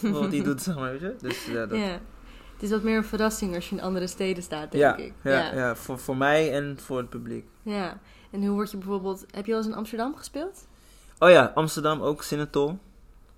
Wat 0.00 0.30
hij 0.32 0.42
doet, 0.42 0.62
zeg 0.62 0.74
maar, 0.74 0.90
weet 0.90 1.00
je. 1.00 1.14
Dus 1.20 1.46
ja, 1.46 1.66
dat, 1.66 1.78
Ja. 1.78 2.00
Het 2.54 2.62
is 2.62 2.70
wat 2.70 2.82
meer 2.82 2.96
een 2.96 3.04
verrassing 3.04 3.54
als 3.54 3.68
je 3.68 3.76
in 3.76 3.82
andere 3.82 4.06
steden 4.06 4.42
staat, 4.42 4.72
denk 4.72 4.82
ja, 4.82 4.96
ik. 4.96 5.12
ja, 5.22 5.54
ja. 5.54 5.76
voor, 5.76 5.98
voor 5.98 6.16
mij 6.16 6.52
en 6.52 6.78
voor 6.80 6.98
het 6.98 7.08
publiek. 7.08 7.46
Ja. 7.62 8.00
En 8.30 8.40
hoe 8.40 8.54
word 8.54 8.70
je 8.70 8.76
bijvoorbeeld... 8.76 9.26
Heb 9.30 9.46
je 9.46 9.52
al 9.52 9.58
eens 9.58 9.66
in 9.66 9.74
Amsterdam 9.74 10.16
gespeeld? 10.16 10.66
Oh 11.18 11.30
ja, 11.30 11.52
Amsterdam 11.54 12.02
ook, 12.02 12.22
Sinatol. 12.22 12.70
Ik 12.70 12.78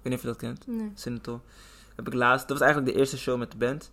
weet 0.03 0.05
niet 0.05 0.15
of 0.15 0.21
je 0.21 0.27
dat 0.27 0.37
kent. 0.37 0.67
Nee. 0.67 0.93
Sinatol. 0.95 1.41
Heb 1.97 2.07
ik 2.07 2.15
laatst, 2.15 2.49
dat 2.49 2.59
was 2.59 2.67
eigenlijk 2.67 2.95
de 2.95 3.01
eerste 3.01 3.19
show 3.19 3.39
met 3.39 3.51
de 3.51 3.57
band. 3.57 3.93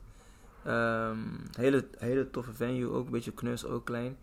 Ehm, 0.65 1.17
hele, 1.57 1.85
hele 1.97 2.29
toffe 2.29 2.53
venue, 2.53 2.91
ook 2.91 3.05
een 3.05 3.11
beetje 3.11 3.31
knus, 3.31 3.65
ook 3.65 3.85
klein. 3.85 4.17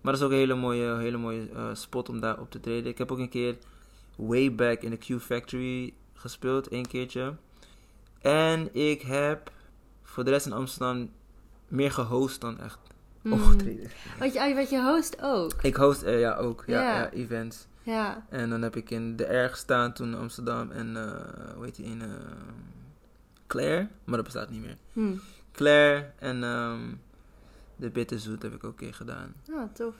Maar 0.00 0.12
dat 0.12 0.20
is 0.20 0.26
ook 0.26 0.32
een 0.32 0.38
hele 0.38 0.54
mooie, 0.54 0.96
hele 0.96 1.16
mooie 1.16 1.48
eh, 1.54 1.68
spot 1.72 2.08
om 2.08 2.20
daar 2.20 2.40
op 2.40 2.50
te 2.50 2.60
treden. 2.60 2.90
Ik 2.90 2.98
heb 2.98 3.12
ook 3.12 3.18
een 3.18 3.28
keer 3.28 3.56
way 4.16 4.54
back 4.54 4.82
in 4.82 4.90
de 4.90 4.96
Q 4.96 5.20
Factory 5.20 5.94
gespeeld, 6.14 6.68
één 6.68 6.86
keertje. 6.86 7.34
En 8.20 8.74
ik 8.74 9.02
heb 9.02 9.50
voor 10.10 10.24
de 10.24 10.30
rest 10.30 10.46
in 10.46 10.52
Amsterdam 10.52 11.10
meer 11.68 11.92
gehost 11.92 12.40
dan 12.40 12.58
echt 12.60 12.78
Mm. 13.22 13.32
opgetreden. 13.32 13.90
Want 14.18 14.32
je, 14.32 14.40
ah, 14.40 14.54
wat 14.54 14.70
je 14.70 14.82
host 14.82 15.16
ook. 15.22 15.52
Ik 15.62 15.76
host 15.76 16.02
eh, 16.02 16.20
ja 16.20 16.34
ook, 16.36 16.64
ja, 16.66 16.82
Ja. 16.82 16.96
ja, 17.00 17.10
events. 17.10 17.66
Ja. 17.82 18.26
En 18.28 18.50
dan 18.50 18.62
heb 18.62 18.76
ik 18.76 18.90
in 18.90 19.16
de 19.16 19.24
R 19.36 19.48
gestaan 19.48 19.92
toen 19.92 20.08
in 20.12 20.18
Amsterdam 20.18 20.70
en 20.70 20.96
eh 20.96 21.54
hoe 21.54 21.64
heet 21.64 21.76
die 21.76 21.84
in 21.86 22.02
Claire, 23.46 23.88
maar 24.04 24.16
dat 24.16 24.24
bestaat 24.24 24.50
niet 24.50 24.60
meer. 24.60 24.76
Hm. 24.92 25.12
Claire 25.52 26.10
en 26.18 26.44
ehm 26.44 26.80
de 27.76 27.90
Bitterzoet 27.90 28.42
heb 28.42 28.54
ik 28.54 28.64
ook 28.64 28.70
een 28.70 28.76
keer 28.86 28.94
gedaan. 28.94 29.34
Ah, 29.52 29.62
tof. 29.72 29.94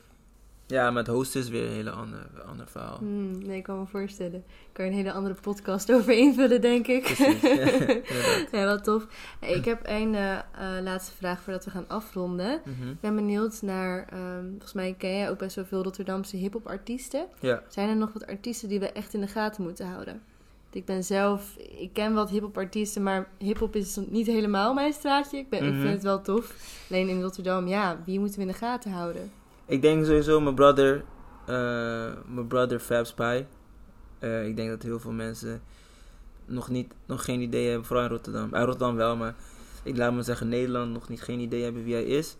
Ja, 0.70 0.90
met 0.90 1.06
host 1.06 1.36
is 1.36 1.48
weer 1.48 1.64
een 1.66 1.72
hele 1.72 1.90
ander, 1.90 2.26
ander 2.46 2.66
verhaal. 2.68 2.96
Hm, 2.98 3.38
nee, 3.38 3.56
ik 3.56 3.62
kan 3.62 3.78
me 3.78 3.86
voorstellen. 3.86 4.34
Ik 4.46 4.68
kan 4.72 4.84
er 4.84 4.90
een 4.90 4.96
hele 4.96 5.12
andere 5.12 5.34
podcast 5.34 5.92
over 5.94 6.12
invullen, 6.12 6.60
denk 6.60 6.86
ik. 6.86 7.02
Precies. 7.02 7.42
Inderdaad. 7.50 8.50
ja, 8.52 8.64
wel 8.64 8.80
tof. 8.80 9.06
Hey, 9.40 9.52
ik 9.52 9.64
heb 9.64 9.82
één 9.82 10.14
eh, 10.14 10.32
eh, 10.38 10.42
laatste 10.82 11.12
vraag 11.16 11.40
voordat 11.42 11.64
we 11.64 11.70
gaan 11.70 11.88
afronden. 11.88 12.60
Mhm. 12.64 12.88
Ik 12.90 13.00
ben 13.00 13.14
benieuwd 13.14 13.62
naar, 13.62 14.06
ehm, 14.10 14.48
volgens 14.50 14.72
mij 14.72 14.94
ken 14.98 15.10
jij 15.16 15.30
ook 15.30 15.38
best 15.38 15.56
wel 15.56 15.64
veel 15.64 15.82
Rotterdamse 15.82 16.36
hip-hop 16.36 16.66
artiesten. 16.66 17.26
Ja, 17.40 17.62
Zijn 17.68 17.88
er 17.88 17.96
nog 17.96 18.12
wat 18.12 18.26
artiesten 18.26 18.68
die 18.68 18.80
we 18.80 18.92
echt 18.92 19.14
in 19.14 19.20
de 19.20 19.26
gaten 19.28 19.62
moeten 19.62 19.86
houden? 19.86 20.22
Ik 20.72 20.84
ben 20.84 21.04
zelf, 21.04 21.56
ik 21.78 21.90
ken 21.92 22.14
wat 22.14 22.30
hip-hop 22.30 22.56
artiesten, 22.58 23.02
maar 23.02 23.28
hip-hop 23.38 23.76
is 23.76 23.98
niet 24.08 24.26
helemaal 24.26 24.74
mijn 24.74 24.92
straatje. 24.92 25.38
Ik, 25.38 25.48
ben, 25.48 25.64
ik 25.64 25.72
Mhm. 25.72 25.80
vind 25.80 25.92
het 25.92 26.02
wel 26.02 26.20
tof. 26.22 26.54
Alleen 26.90 27.08
in 27.08 27.22
Rotterdam, 27.22 27.66
ja, 27.68 27.98
wie 28.06 28.18
moeten 28.18 28.36
we 28.38 28.42
in 28.46 28.50
de 28.52 28.58
gaten 28.58 28.90
houden? 28.90 29.30
Ik 29.70 29.82
denk 29.82 30.04
sowieso 30.04 30.40
mijn 30.40 30.54
brother, 30.54 31.04
eh, 31.46 32.12
mijn 32.26 32.46
brother 32.48 32.78
Fab 32.78 33.06
Spy. 33.06 33.44
Eh, 34.18 34.46
ik 34.46 34.56
denk 34.56 34.68
dat 34.68 34.82
heel 34.82 35.00
veel 35.00 35.12
mensen 35.12 35.62
nog, 36.44 36.68
niet, 36.68 36.94
nog 37.06 37.24
geen 37.24 37.40
idee 37.40 37.68
hebben, 37.68 37.86
vooral 37.86 38.04
in 38.04 38.10
Rotterdam. 38.10 38.54
Uh, 38.54 38.60
Rotterdam 38.60 38.96
wel, 38.96 39.16
maar 39.16 39.34
ik 39.82 39.96
laat 39.96 40.12
me 40.12 40.22
zeggen 40.22 40.48
Nederland 40.48 40.92
nog 40.92 41.08
niet 41.08 41.22
geen 41.22 41.40
idee 41.40 41.62
hebben 41.62 41.84
wie 41.84 41.94
hij 41.94 42.04
is. 42.04 42.36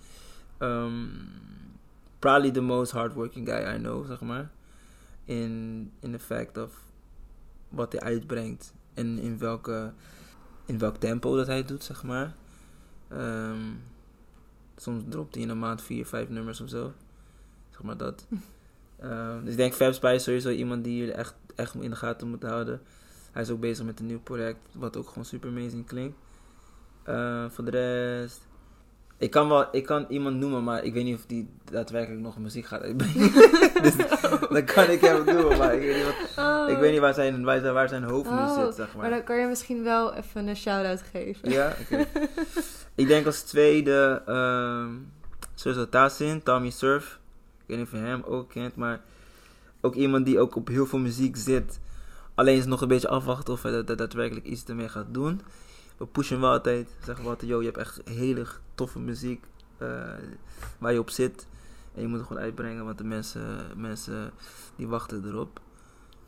Um, 0.59 1.11
probably 2.19 2.51
the 2.51 2.61
most 2.61 2.93
hardworking 2.93 3.49
guy 3.49 3.75
I 3.75 3.79
know, 3.79 4.07
zeg 4.07 4.21
maar. 4.21 4.51
In, 5.25 5.93
in 6.01 6.13
the 6.13 6.19
fact 6.19 6.57
of 6.57 6.73
wat 7.69 7.93
hij 7.93 8.01
uitbrengt 8.01 8.75
en 8.95 9.19
in 9.19 9.39
welke 9.39 9.93
in 10.67 10.79
welk 10.79 10.97
tempo 10.97 11.37
dat 11.37 11.47
hij 11.47 11.65
doet, 11.65 11.85
zeg 11.85 12.03
maar. 12.03 12.35
Ehm, 13.09 13.61
soms 14.77 15.05
dropt 15.09 15.35
hij 15.35 15.43
in 15.45 15.49
een 15.49 15.59
maand 15.59 15.83
vier, 15.83 16.07
vijf 16.07 16.29
nummers 16.29 16.61
of 16.61 16.69
zo. 16.69 16.93
Zeg 17.81 17.89
maar 17.89 17.97
dat. 17.97 18.27
Ehm, 19.01 19.41
dus 19.43 19.51
ik 19.51 19.57
denk 19.57 19.75
Fab 19.75 19.93
Spy 19.93 20.13
is 20.15 20.23
sowieso 20.23 20.51
iemand 20.51 20.85
die 20.85 20.97
jullie 20.97 21.13
echt, 21.13 21.35
echt 21.55 21.75
in 21.75 21.91
de 21.91 21.97
gaten 21.97 22.29
moeten 22.29 22.49
houden. 22.49 22.81
Hij 23.33 23.43
is 23.43 23.51
ook 23.51 23.61
bezig 23.61 23.85
met 23.85 24.01
een 24.01 24.07
nieuw 24.07 24.21
project, 24.21 24.59
wat 24.73 24.97
ook 24.97 25.09
gewoon 25.09 25.25
super 25.25 25.49
amazing 25.49 25.87
klinkt. 25.87 26.17
Eh, 27.03 27.45
voor 27.49 27.65
de 27.65 27.71
rest... 27.71 28.49
Ik 29.19 29.31
kan 29.31 29.49
wel 29.49 29.69
ik 29.73 29.85
kan 29.85 30.07
iemand 30.09 30.37
noemen, 30.37 30.65
maar 30.65 30.85
ik 30.85 30.93
weet 30.93 31.05
niet 31.05 31.17
of 31.17 31.27
die 31.27 31.49
daadwerkelijk 31.65 32.23
nog 32.23 32.39
muziek 32.39 32.67
gaat 32.67 32.83
uitbrengen. 32.83 33.33
dus 33.83 33.97
dan 34.51 34.65
kan 34.65 34.91
ik 34.91 35.01
hem 35.01 35.25
noemen, 35.25 35.59
maar 35.59 35.75
ik 35.75 35.81
weet 35.81 35.97
niet, 35.97 36.05
wat, 36.05 36.45
Oh. 36.47 36.71
ik 36.71 36.79
weet 36.79 36.93
niet 36.93 37.01
waar, 37.01 37.15
zijn, 37.15 37.45
waar, 37.45 37.61
zijn, 37.61 37.75
waar 37.75 37.89
zijn 37.89 38.03
hoofd 38.03 38.31
nu 38.31 38.37
Oh, 38.37 38.65
zit, 38.65 38.75
zeg 38.75 38.87
maar. 38.87 39.03
Maar 39.03 39.11
dan 39.11 39.25
kan 39.25 39.39
je 39.39 39.47
misschien 39.47 39.83
wel 39.83 40.15
even 40.15 40.47
een 40.49 40.57
shout-out 40.57 41.03
geven. 41.03 41.51
Ja, 41.51 41.75
oké. 41.81 42.07
ik 42.95 43.07
denk 43.07 43.27
als 43.27 43.43
tweede 43.43 44.23
ehm 44.27 44.89
sowieso 45.55 45.89
Tassin, 45.89 46.43
Tommy 46.43 46.71
Surf. 46.71 47.20
Weet 47.71 47.91
je 47.91 47.97
hem 47.97 48.23
ook 48.23 48.49
kent, 48.49 48.77
maar 48.77 49.01
ook 49.81 49.95
iemand 49.95 50.27
die 50.27 50.39
ook 50.39 50.57
op 50.57 50.69
heel 50.69 50.87
veel 50.87 50.99
muziek 50.99 51.37
zit. 51.37 51.81
Alleen 52.35 52.57
is 52.57 52.67
nog 52.67 52.81
een 52.81 52.89
beetje 52.89 53.09
afwachten 53.09 53.53
of 53.53 53.63
hij 53.63 53.85
daadwerkelijk 53.85 54.47
iets 54.47 54.65
ermee 54.65 54.89
gaat 54.89 55.15
doen. 55.15 55.41
We 55.97 56.07
pushen 56.07 56.41
wel 56.41 56.51
altijd. 56.51 56.89
Zeggen 57.05 57.25
we 57.25 57.31
altijd, 57.31 57.51
yo, 57.51 57.59
je 57.59 57.67
hebt 57.67 57.79
echt 57.79 58.01
hele 58.05 58.47
toffe 58.75 58.99
muziek 58.99 59.45
eh, 59.79 60.13
waar 60.79 60.93
je 60.93 60.99
op 60.99 61.11
zit. 61.11 61.47
En 61.95 62.01
je 62.01 62.09
moet 62.09 62.19
het 62.19 62.27
gewoon 62.27 62.43
uitbrengen, 62.43 62.85
want 62.85 62.99
de 62.99 63.05
mensen, 63.05 63.67
mensen 63.77 64.31
die 64.77 64.89
wachten 64.89 65.25
erop. 65.27 65.61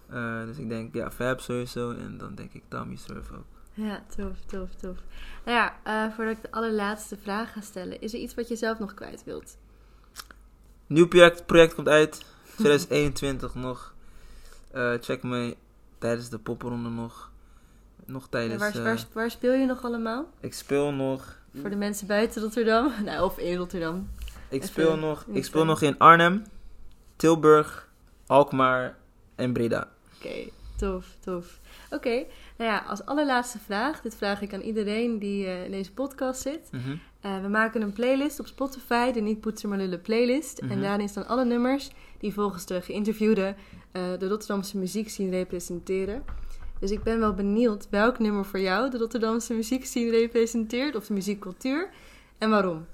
Eh, 0.08 0.44
dus 0.44 0.58
ik 0.58 0.68
denk, 0.68 0.94
ja, 0.94 1.10
Fab 1.10 1.40
sowieso. 1.40 1.90
En 1.90 2.18
dan 2.18 2.34
denk 2.34 2.52
ik 2.52 2.62
Tommy 2.68 2.96
Surf 2.96 3.30
ook. 3.32 3.44
Ja, 3.74 4.04
tof, 4.16 4.40
tof, 4.46 4.74
tof. 4.74 4.96
Nou 5.44 5.56
ja, 5.56 5.76
eh, 5.84 6.14
voordat 6.14 6.36
ik 6.36 6.42
de 6.42 6.50
allerlaatste 6.50 7.16
vraag 7.16 7.52
ga 7.52 7.60
stellen, 7.60 8.00
is 8.00 8.12
er 8.14 8.20
iets 8.20 8.34
wat 8.34 8.48
je 8.48 8.56
zelf 8.56 8.78
nog 8.78 8.94
kwijt 8.94 9.24
wilt? 9.24 9.56
Nieuw 10.92 11.08
project, 11.08 11.46
project 11.46 11.74
komt 11.74 11.88
uit. 11.88 12.24
2021 12.54 13.54
nog. 13.54 13.94
Eh, 14.70 14.92
check 15.00 15.22
me 15.22 15.56
tijdens 15.98 16.28
de 16.28 16.38
popronde 16.38 16.88
nog. 16.88 17.30
Nog 18.04 18.22
En 18.22 18.30
tijdens... 18.30 18.60
waar, 18.60 18.74
eh, 18.74 18.82
waar, 18.82 19.06
waar 19.12 19.30
speel 19.30 19.52
je 19.52 19.66
nog 19.66 19.84
allemaal? 19.84 20.26
ik 20.40 20.54
speel 20.54 20.92
nog... 20.92 21.40
Voor 21.60 21.70
de 21.70 21.76
mensen 21.76 22.06
buiten 22.06 22.42
Rotterdam? 22.42 22.92
Nou, 23.04 23.24
of 23.24 23.38
in 23.38 23.56
Rotterdam. 23.56 24.08
Ik 24.48 24.62
even 24.62 24.68
speel 24.68 24.96
nog, 24.96 25.24
in 25.26 25.34
ik 25.34 25.44
speel 25.44 25.64
nog 25.64 25.82
in 25.82 25.98
Arnhem, 25.98 26.44
Tilburg, 27.16 27.88
Alkmaar 28.26 28.96
en 29.34 29.52
Breda. 29.52 29.88
Oké, 30.16 30.48
tof, 30.76 31.06
tof. 31.20 31.60
Oké, 31.90 32.24
nou 32.56 32.70
ja, 32.70 32.78
als 32.78 33.04
allerlaatste 33.04 33.58
vraag. 33.58 34.00
Dit 34.00 34.16
vraag 34.16 34.40
ik 34.40 34.54
aan 34.54 34.60
iedereen 34.60 35.18
die 35.18 35.46
eh, 35.46 35.64
in 35.64 35.70
deze 35.70 35.92
podcast 35.92 36.40
zit. 36.40 36.68
Mhm. 36.70 36.96
Eh, 37.22 37.40
we 37.42 37.48
maken 37.48 37.82
een 37.82 37.92
playlist 37.92 38.40
op 38.40 38.46
Spotify, 38.46 39.12
de 39.12 39.20
Niet 39.20 39.40
Poetser 39.40 39.68
maar 39.68 39.78
Lullen 39.78 40.00
playlist. 40.00 40.58
En 40.58 40.66
Mhm. 40.66 40.80
daarin 40.80 41.08
staan 41.08 41.26
alle 41.26 41.44
nummers 41.44 41.90
die 42.18 42.32
volgens 42.32 42.66
de 42.66 42.82
geïnterviewde 42.82 43.54
eh, 43.92 44.02
de 44.18 44.28
Rotterdamse 44.28 44.78
muziekscene 44.78 45.30
representeren. 45.30 46.22
Dus 46.78 46.90
ik 46.90 47.02
ben 47.02 47.18
wel 47.18 47.34
benieuwd 47.34 47.86
welk 47.90 48.18
nummer 48.18 48.44
voor 48.44 48.60
jou 48.60 48.90
de 48.90 48.98
Rotterdamse 48.98 49.54
muziekscene 49.54 50.10
representeert, 50.10 50.96
of 50.96 51.06
de 51.06 51.12
muziekcultuur, 51.12 51.88
en 52.38 52.50
waarom. 52.50 52.86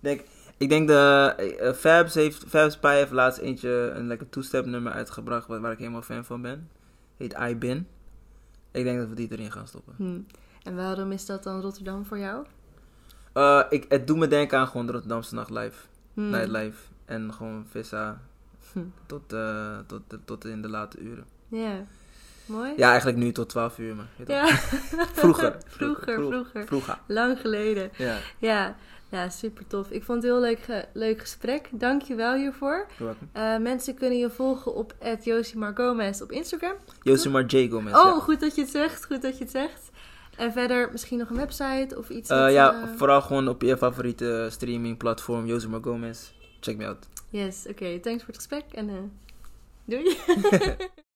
Denk, 0.00 0.20
ik 0.56 0.68
denk 0.68 0.88
de 0.88 1.72
Fabs 1.76 2.14
heeft, 2.14 2.44
Fabs 2.48 2.78
Pie 2.78 2.90
heeft 2.90 3.10
laatst 3.10 3.38
eentje 3.40 3.92
een 3.94 4.06
lekker 4.06 4.28
two-step 4.28 4.66
nummer 4.66 4.92
uitgebracht 4.92 5.46
waar, 5.46 5.60
waar 5.60 5.72
ik 5.72 5.78
helemaal 5.78 6.02
fan 6.02 6.24
van 6.24 6.42
ben. 6.42 6.68
Heet 7.16 7.36
I 7.50 7.56
Bin. 7.56 7.86
Ik 8.70 8.84
denk 8.84 8.98
dat 8.98 9.08
we 9.08 9.14
die 9.14 9.28
erin 9.32 9.52
gaan 9.52 9.66
stoppen. 9.68 9.94
Hm. 9.96 10.20
En 10.62 10.76
waarom 10.76 11.12
is 11.12 11.26
dat 11.26 11.42
dan 11.42 11.60
Rotterdam 11.60 12.04
voor 12.04 12.18
jou? 12.18 12.46
Eh, 13.38 13.60
ik, 13.70 13.84
het 13.88 14.06
doet 14.06 14.16
me 14.16 14.28
denken 14.28 14.58
aan 14.58 14.66
gewoon 14.66 14.86
de 14.86 14.92
Rotterdamse 14.92 15.34
nachtlife. 15.34 15.86
Hm. 16.14 16.30
Nightlife. 16.30 16.78
En 17.04 17.32
gewoon 17.34 17.66
vissa 17.70 18.20
Hm. 18.72 18.78
tot, 19.06 19.32
eh, 19.32 19.78
tot, 19.86 20.00
tot 20.24 20.44
in 20.44 20.62
de 20.62 20.68
late 20.68 20.98
uren. 20.98 21.24
Ja, 21.48 21.84
mooi. 22.46 22.72
Ja, 22.76 22.88
eigenlijk 22.88 23.18
nu 23.18 23.32
tot 23.32 23.48
12 23.48 23.78
uur, 23.78 23.94
maar 23.96 24.06
Ja. 24.26 24.46
vroeger, 25.20 25.56
vroeger, 25.66 26.14
vroeger. 26.14 26.66
Vroeger. 26.66 26.98
Lang 27.06 27.40
geleden. 27.40 27.90
Ja. 27.96 28.16
Ja, 28.38 28.76
Ja, 29.10 29.28
super 29.28 29.66
tof. 29.66 29.90
Ik 29.90 30.04
vond 30.04 30.22
het 30.22 30.32
een 30.32 30.38
heel 30.38 30.48
leuk, 30.48 30.60
ge- 30.60 30.84
leuk 30.92 31.20
gesprek. 31.20 31.68
Dank 31.72 32.02
je 32.02 32.14
wel 32.14 32.34
hiervoor. 32.34 32.86
Eh, 33.32 33.56
mensen 33.58 33.94
kunnen 33.94 34.18
je 34.18 34.30
volgen 34.30 34.74
op 34.74 34.94
Josimar 35.22 35.72
Gomez 35.76 36.20
op 36.20 36.32
Instagram. 36.32 36.74
Josimar 37.02 37.44
J. 37.44 37.68
Gomez. 37.70 37.94
Oh, 37.94 38.04
ja. 38.04 38.20
goed 38.20 38.40
dat 38.40 38.54
je 38.54 38.60
het 38.60 38.70
zegt. 38.70 39.04
Goed 39.06 39.22
dat 39.22 39.38
je 39.38 39.44
het 39.44 39.52
zegt. 39.52 39.90
En 40.38 40.52
verder 40.52 40.88
misschien 40.92 41.18
nog 41.18 41.30
een 41.30 41.36
website 41.36 41.98
of 41.98 42.08
iets. 42.08 42.30
Eh, 42.30 42.52
ja, 42.52 42.82
eh, 42.82 42.88
vooral 42.96 43.22
gewoon 43.22 43.48
op 43.48 43.62
je 43.62 43.76
favoriete 43.76 44.48
streamingplatform, 44.50 45.46
Josimar 45.46 45.82
Gomez. 45.82 46.30
Check 46.60 46.76
me 46.76 46.86
out. 46.86 47.08
Yes, 47.30 47.66
oké. 47.68 47.98
Thanks 48.00 48.24
voor 48.24 48.34
het 48.34 48.36
gesprek 48.36 48.64
en 48.72 48.88
eh, 48.88 48.94
doei. 49.84 50.16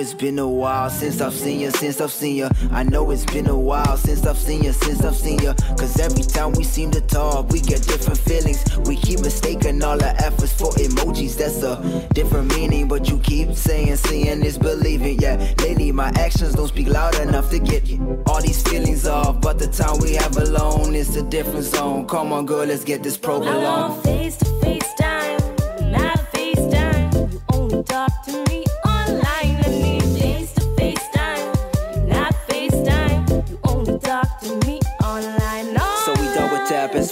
it's 0.00 0.14
been 0.14 0.38
a 0.38 0.48
while 0.48 0.88
since 0.88 1.20
I've 1.20 1.34
seen 1.34 1.60
you, 1.60 1.70
since 1.70 2.00
I've 2.00 2.10
seen 2.10 2.36
you. 2.36 2.48
I 2.70 2.82
know 2.82 3.10
it's 3.10 3.26
been 3.26 3.46
a 3.48 3.56
while 3.56 3.98
since 3.98 4.26
I've 4.26 4.38
seen 4.38 4.62
you, 4.62 4.72
since 4.72 5.04
I've 5.04 5.14
seen 5.14 5.38
you. 5.40 5.52
Cause 5.76 6.00
every 6.00 6.22
time 6.22 6.52
we 6.52 6.64
seem 6.64 6.90
to 6.92 7.02
talk, 7.02 7.50
we 7.50 7.60
get 7.60 7.82
different 7.82 8.18
feelings. 8.18 8.64
We 8.86 8.96
keep 8.96 9.20
mistaking 9.20 9.82
all 9.84 10.02
our 10.02 10.14
efforts 10.18 10.52
for 10.52 10.70
emojis. 10.72 11.36
That's 11.36 11.62
a 11.62 12.08
different 12.14 12.54
meaning, 12.56 12.88
but 12.88 13.08
you 13.10 13.18
keep 13.18 13.52
saying, 13.54 13.94
seeing 13.96 14.42
is 14.42 14.56
believing. 14.58 15.20
Yeah, 15.20 15.36
lately 15.58 15.92
my 15.92 16.08
actions 16.16 16.54
don't 16.54 16.68
speak 16.68 16.88
loud 16.88 17.20
enough 17.20 17.50
to 17.50 17.58
get 17.58 17.86
you 17.86 18.22
all 18.26 18.40
these 18.40 18.62
feelings 18.62 19.06
off. 19.06 19.40
But 19.42 19.58
the 19.58 19.66
time 19.66 19.98
we 20.00 20.14
have 20.14 20.36
alone 20.38 20.94
is 20.94 21.14
a 21.16 21.22
different 21.22 21.64
zone. 21.64 22.06
Come 22.06 22.32
on, 22.32 22.46
girl, 22.46 22.64
let's 22.64 22.84
get 22.84 23.02
this 23.02 23.18
provolone. 23.18 23.62
want 23.62 24.02
face 24.02 24.36
to 24.38 24.60
face 24.60 24.99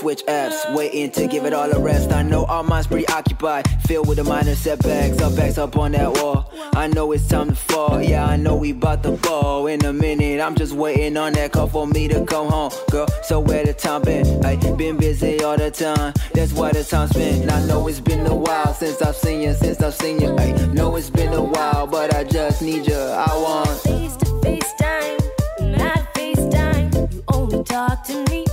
switch 0.08 0.24
apps, 0.24 0.74
waiting 0.74 1.10
to 1.10 1.26
give 1.26 1.44
it 1.44 1.52
all 1.52 1.70
a 1.70 1.78
rest. 1.78 2.10
I 2.12 2.22
know 2.22 2.46
our 2.46 2.62
minds 2.62 2.86
preoccupied, 2.86 3.68
filled 3.82 4.08
with 4.08 4.16
the 4.16 4.24
minor 4.24 4.54
setbacks. 4.54 5.20
Our 5.20 5.30
backs 5.30 5.58
up 5.58 5.76
on 5.76 5.92
that 5.92 6.10
wall. 6.14 6.50
I 6.72 6.86
know 6.86 7.12
it's 7.12 7.28
time 7.28 7.50
to 7.50 7.54
fall. 7.54 8.00
Yeah, 8.02 8.24
I 8.24 8.36
know 8.36 8.56
we 8.56 8.72
bout 8.72 9.02
to 9.02 9.10
ball. 9.18 9.66
In 9.66 9.84
a 9.84 9.92
minute, 9.92 10.40
I'm 10.40 10.54
just 10.54 10.72
waiting 10.72 11.18
on 11.18 11.34
that 11.34 11.52
call 11.52 11.66
for 11.66 11.86
me 11.86 12.08
to 12.08 12.24
come 12.24 12.48
home, 12.48 12.72
girl. 12.90 13.06
So 13.22 13.38
where 13.38 13.66
the 13.66 13.74
time 13.74 14.00
been? 14.00 14.42
I 14.46 14.56
been 14.56 14.96
busy 14.96 15.42
all 15.42 15.58
the 15.58 15.70
time. 15.70 16.14
That's 16.32 16.54
why 16.54 16.72
the 16.72 16.84
time 16.84 17.08
spent. 17.08 17.52
I 17.52 17.62
know 17.66 17.86
it's 17.86 18.00
been 18.00 18.24
a 18.26 18.34
while 18.34 18.72
since 18.72 19.02
I've 19.02 19.14
seen 19.14 19.42
you, 19.42 19.52
since 19.52 19.82
I've 19.82 19.94
seen 19.94 20.22
you. 20.22 20.34
I 20.38 20.52
know 20.72 20.96
it's 20.96 21.10
been 21.10 21.34
a 21.34 21.42
while, 21.42 21.86
but 21.86 22.14
I 22.14 22.24
just 22.24 22.62
need 22.62 22.86
you. 22.86 22.96
I 22.96 23.28
want 23.44 23.78
face 23.80 24.16
to 24.16 24.40
face 24.40 24.72
time, 24.80 25.18
not 25.76 26.14
face 26.14 26.46
time. 26.48 26.90
You 26.94 27.22
only 27.28 27.62
talk 27.62 28.04
to 28.04 28.24
me. 28.30 28.47